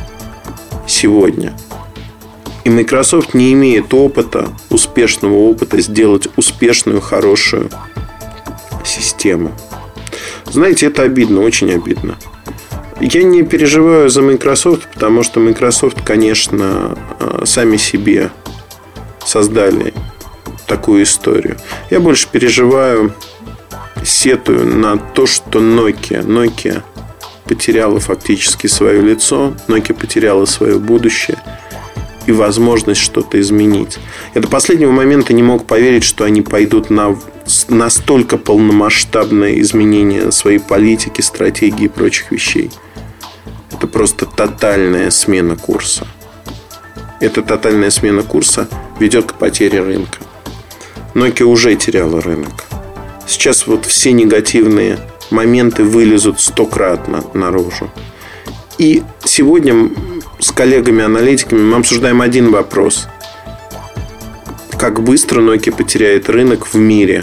сегодня. 0.86 1.54
И 2.64 2.70
Microsoft 2.70 3.34
не 3.34 3.52
имеет 3.54 3.92
опыта, 3.92 4.50
успешного 4.70 5.34
опыта 5.34 5.80
сделать 5.80 6.28
успешную, 6.36 7.00
хорошую 7.00 7.70
систему. 8.84 9.52
Знаете, 10.46 10.86
это 10.86 11.02
обидно, 11.02 11.40
очень 11.40 11.72
обидно. 11.72 12.16
Я 13.00 13.22
не 13.22 13.42
переживаю 13.42 14.08
за 14.10 14.22
Microsoft, 14.22 14.88
потому 14.92 15.22
что 15.22 15.40
Microsoft, 15.40 16.02
конечно, 16.04 16.96
э, 17.18 17.42
сами 17.46 17.76
себе 17.76 18.30
создали 19.24 19.92
такую 20.66 21.02
историю. 21.02 21.56
Я 21.90 22.00
больше 22.00 22.28
переживаю, 22.30 23.12
сетую 24.04 24.66
на 24.66 24.96
то, 24.96 25.26
что 25.26 25.60
Nokia, 25.60 26.24
Nokia 26.24 26.82
потеряла 27.44 28.00
фактически 28.00 28.66
свое 28.66 29.00
лицо, 29.00 29.54
Nokia 29.68 29.94
потеряла 29.94 30.44
свое 30.44 30.78
будущее 30.78 31.38
и 32.26 32.32
возможность 32.32 33.00
что-то 33.00 33.40
изменить. 33.40 33.98
Я 34.34 34.40
до 34.40 34.48
последнего 34.48 34.92
момента 34.92 35.32
не 35.32 35.42
мог 35.42 35.66
поверить, 35.66 36.04
что 36.04 36.24
они 36.24 36.42
пойдут 36.42 36.90
на 36.90 37.16
настолько 37.68 38.38
полномасштабное 38.38 39.60
изменение 39.60 40.30
своей 40.32 40.58
политики, 40.58 41.20
стратегии 41.20 41.84
и 41.84 41.88
прочих 41.88 42.30
вещей. 42.32 42.70
Это 43.70 43.86
просто 43.86 44.26
тотальная 44.26 45.10
смена 45.10 45.56
курса. 45.56 46.06
Эта 47.20 47.42
тотальная 47.42 47.90
смена 47.90 48.22
курса 48.22 48.68
ведет 48.98 49.32
к 49.32 49.34
потере 49.34 49.80
рынка. 49.80 50.18
Nokia 51.14 51.44
уже 51.44 51.74
теряла 51.76 52.20
рынок. 52.20 52.64
Сейчас 53.26 53.66
вот 53.66 53.86
все 53.86 54.12
негативные 54.12 54.98
моменты 55.30 55.84
вылезут 55.84 56.40
стократно 56.40 57.24
наружу. 57.34 57.90
И 58.78 59.02
сегодня 59.24 59.90
с 60.38 60.50
коллегами-аналитиками 60.50 61.60
мы 61.60 61.76
обсуждаем 61.76 62.20
один 62.20 62.50
вопрос. 62.50 63.06
Как 64.82 65.02
быстро 65.02 65.40
Nokia 65.40 65.74
потеряет 65.74 66.28
рынок 66.28 66.66
в 66.66 66.74
мире 66.74 67.22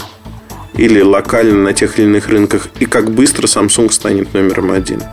или 0.74 1.00
локально 1.00 1.62
на 1.62 1.72
тех 1.74 1.98
или 1.98 2.06
иных 2.06 2.28
рынках, 2.28 2.68
и 2.80 2.86
как 2.86 3.10
быстро 3.10 3.46
Samsung 3.46 3.92
станет 3.92 4.34
номером 4.34 4.72
один– 4.72 5.02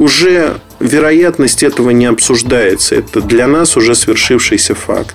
уже 0.00 0.60
вероятность 0.80 1.62
этого 1.62 1.90
не 1.90 2.06
обсуждается. 2.06 2.94
Это 2.94 3.20
для 3.20 3.46
нас 3.46 3.76
уже 3.76 3.94
свершившийся 3.94 4.74
факт. 4.74 5.14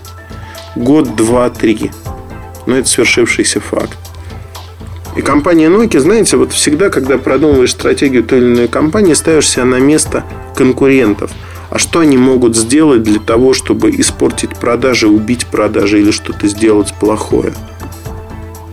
Год, 0.75 1.15
два, 1.15 1.49
три. 1.49 1.91
Но 2.67 2.78
это 2.78 2.88
свершившийся 2.88 3.60
факт. 3.60 3.97
И 5.17 5.21
компания 5.21 5.69
Nokia, 5.69 5.99
знаете, 5.99 6.38
вот 6.38 6.54
всегда, 6.54 6.89
когда 6.89 7.17
продумываешь 7.17 7.71
стратегию 7.71 8.23
той 8.23 8.39
или 8.39 8.45
иной 8.45 8.67
компании, 8.67 9.15
ставишь 9.15 9.49
себя 9.49 9.65
на 9.65 9.80
место 9.80 10.23
конкурентов. 10.56 11.32
А 11.75 11.77
что 11.77 11.99
они 11.99 12.15
могут 12.15 12.55
сделать 12.55 13.03
для 13.03 13.19
того, 13.19 13.53
чтобы 13.53 13.89
испортить 13.91 14.51
продажи, 14.57 15.09
убить 15.09 15.45
продажи 15.47 15.99
или 15.99 16.11
что-то 16.11 16.47
сделать 16.47 16.93
плохое? 17.01 17.51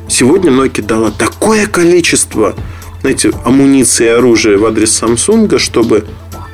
Сегодня 0.08 0.52
Nokia 0.52 0.82
дала 0.82 1.10
такое 1.10 1.66
количество 1.66 2.54
знаете, 3.00 3.32
амуниции 3.44 4.06
и 4.06 4.10
оружия 4.10 4.56
в 4.56 4.64
адрес 4.64 5.02
Samsung, 5.02 5.58
чтобы 5.58 6.04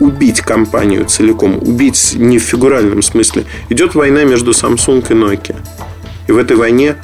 убить 0.00 0.40
компанию 0.40 1.04
целиком, 1.04 1.58
убить 1.60 2.14
не 2.16 2.38
в 2.38 2.42
фигуральном 2.42 3.02
смысле. 3.02 3.44
Идет 3.68 3.94
война 3.94 4.24
между 4.24 4.52
Samsung 4.52 5.00
и 5.00 5.12
Nokia. 5.12 5.56
И 6.28 6.32
в 6.32 6.38
этой 6.38 6.56
войне 6.56 6.96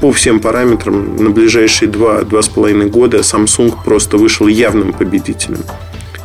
по 0.00 0.12
всем 0.12 0.38
параметрам 0.38 1.16
на 1.16 1.30
ближайшие 1.30 1.90
два-два 1.90 2.40
с 2.40 2.48
половиной 2.48 2.88
года 2.88 3.18
Samsung 3.18 3.74
просто 3.84 4.16
вышел 4.16 4.46
явным 4.46 4.92
победителем. 4.92 5.64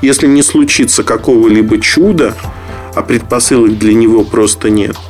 Если 0.03 0.27
не 0.27 0.43
случится 0.43 1.03
какого-либо 1.03 1.79
чуда, 1.79 2.35
а 2.93 3.01
предпосылок 3.01 3.79
для 3.79 3.93
него 3.93 4.23
просто 4.23 4.69
нет– 4.69 4.97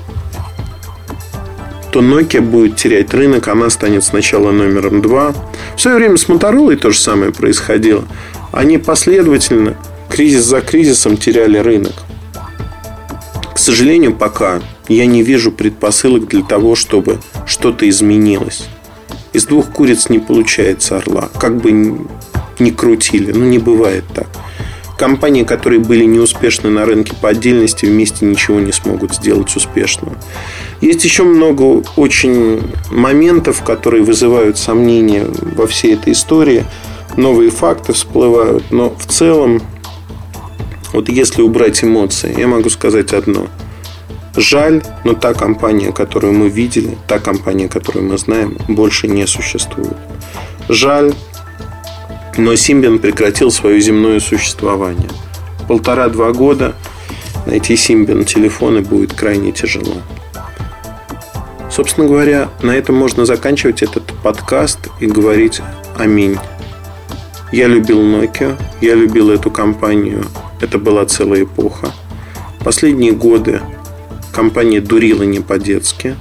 то 1.92 2.00
Nokia 2.00 2.42
будет 2.42 2.76
терять 2.76 3.14
рынок, 3.14 3.48
она 3.48 3.70
станет 3.70 4.04
сначала 4.04 4.50
номером 4.50 5.00
два. 5.00 5.32
В 5.76 5.80
свое 5.80 5.98
время 5.98 6.18
с 6.18 6.28
Motorola 6.28 6.76
то 6.76 6.90
же 6.90 6.98
самое 6.98 7.32
происходило. 7.32 8.04
Они 8.52 8.80
последовательно, 8.80 9.78
кризис 10.10 10.44
за 10.44 10.62
кризисом, 10.62 11.18
теряли 11.18 11.60
рынок. 11.60 11.94
К 13.54 13.60
сожалению, 13.60 14.16
пока 14.16 14.60
я 14.88 15.06
не 15.06 15.22
вижу 15.22 15.52
предпосылок 15.52 16.28
для 16.28 16.42
того, 16.42 16.74
чтобы 16.74 17.20
что-то 17.46 17.88
изменилось. 17.88 18.66
Из 19.32 19.46
двух 19.46 19.70
куриц 19.70 20.10
не 20.10 20.18
получается 20.18 20.98
орла. 20.98 21.30
Как 21.40 21.58
бы 21.58 21.72
ни 22.58 22.70
крутили, 22.72 23.32
ну 23.34 23.46
не 23.46 23.60
бывает 23.60 24.04
так 24.16 24.28
компании, 24.98 25.44
которые 25.44 25.80
были 25.80 26.06
неуспешны 26.06 26.70
на 26.70 26.86
рынке 26.86 27.14
по 27.20 27.30
отдельности, 27.30 27.86
вместе 27.86 28.26
ничего 28.26 28.60
не 28.60 28.72
смогут 28.72 29.16
сделать 29.16 29.56
успешного. 29.56 30.16
Есть 30.82 31.04
еще 31.04 31.24
много 31.24 31.84
очень 31.96 32.62
моментов, 32.92 33.64
которые 33.64 34.04
вызывают 34.04 34.58
сомнения 34.58 35.26
во 35.56 35.68
всей 35.68 35.96
этой 35.96 36.14
истории. 36.14 36.66
Новые 37.18 37.52
факты 37.52 37.94
всплывают, 37.94 38.72
но 38.72 38.90
в 38.90 39.06
целом, 39.06 39.62
вот 40.94 41.10
если 41.10 41.42
убрать 41.42 41.84
эмоции, 41.84 42.34
я 42.38 42.48
могу 42.48 42.70
сказать 42.70 43.14
одно. 43.14 43.48
Жаль, 44.36 44.82
но 45.04 45.14
та 45.14 45.36
компания, 45.36 45.92
которую 45.92 46.34
мы 46.34 46.50
видели, 46.50 46.98
та 47.08 47.20
компания, 47.20 47.68
которую 47.68 48.06
мы 48.06 48.18
знаем, 48.18 48.58
больше 48.68 49.08
не 49.08 49.28
существует. 49.28 49.96
Жаль, 50.70 51.14
но 52.38 52.56
Симбин 52.56 53.00
прекратил 53.00 53.52
свое 53.52 53.80
земное 53.80 54.20
существование. 54.20 55.10
Полтора-два 55.68 56.32
года 56.32 56.76
найти 57.46 57.76
Симбин 57.76 58.26
телефоны 58.26 58.82
будет 58.82 59.14
крайне 59.14 59.52
тяжело. 59.52 59.98
Собственно 61.72 62.08
говоря, 62.08 62.50
на 62.62 62.72
этом 62.72 62.96
можно 62.96 63.26
заканчивать 63.26 63.82
этот 63.82 64.14
подкаст 64.22 64.80
и 65.00 65.08
говорить 65.08 65.62
аминь. 65.98 66.38
Я 67.52 67.68
любил 67.68 68.02
Nokia, 68.02 68.60
я 68.82 68.96
любил 68.96 69.32
эту 69.32 69.50
компанию. 69.52 70.26
Это 70.60 70.78
была 70.78 71.06
целая 71.06 71.44
эпоха. 71.44 71.92
Последние 72.64 73.12
годы 73.12 73.62
компания 74.32 74.82
дурила 74.82 75.24
не 75.24 75.40
по-детски. 75.40 76.16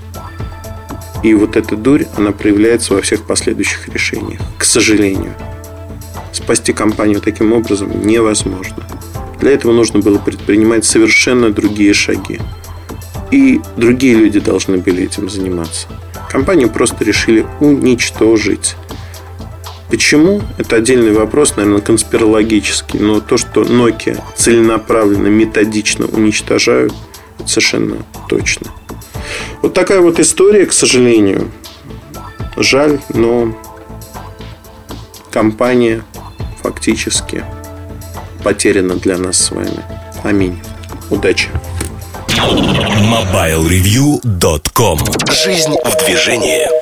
И 1.22 1.34
вот 1.34 1.56
эта 1.56 1.76
дурь, 1.76 2.04
она 2.16 2.32
проявляется 2.32 2.94
во 2.94 3.00
всех 3.00 3.22
последующих 3.22 3.88
решениях. 3.88 4.40
К 4.58 4.64
сожалению. 4.64 5.34
Спасти 6.32 6.72
компанию 6.72 7.20
таким 7.20 7.52
образом 7.52 8.06
невозможно. 8.06 8.86
Для 9.40 9.52
этого 9.52 9.72
нужно 9.72 10.00
было 10.00 10.18
предпринимать 10.18 10.84
совершенно 10.84 11.50
другие 11.50 11.92
шаги. 11.94 12.40
И 13.30 13.60
другие 13.76 14.14
люди 14.14 14.40
должны 14.40 14.78
были 14.78 15.04
этим 15.04 15.28
заниматься. 15.28 15.88
Компанию 16.30 16.70
просто 16.70 17.04
решили 17.04 17.46
уничтожить. 17.60 18.76
Почему? 19.90 20.40
Это 20.56 20.76
отдельный 20.76 21.12
вопрос, 21.12 21.56
наверное, 21.56 21.82
конспирологический. 21.82 22.98
Но 22.98 23.20
то, 23.20 23.36
что 23.36 23.62
Nokia 23.62 24.22
целенаправленно, 24.36 25.28
методично 25.28 26.06
уничтожают, 26.06 26.94
совершенно 27.44 27.96
точно. 28.28 28.68
Вот 29.60 29.74
такая 29.74 30.00
вот 30.00 30.18
история, 30.18 30.66
к 30.66 30.72
сожалению. 30.72 31.50
Жаль, 32.56 33.00
но 33.12 33.54
компания 35.30 36.04
фактически 36.62 37.44
потеряно 38.42 38.96
для 38.96 39.18
нас 39.18 39.36
с 39.38 39.50
вами. 39.50 39.84
Аминь. 40.22 40.58
Удачи. 41.10 41.48
MobileReview.com 42.28 44.98
Жизнь 45.44 45.76
в 45.84 45.96
движении. 46.04 46.81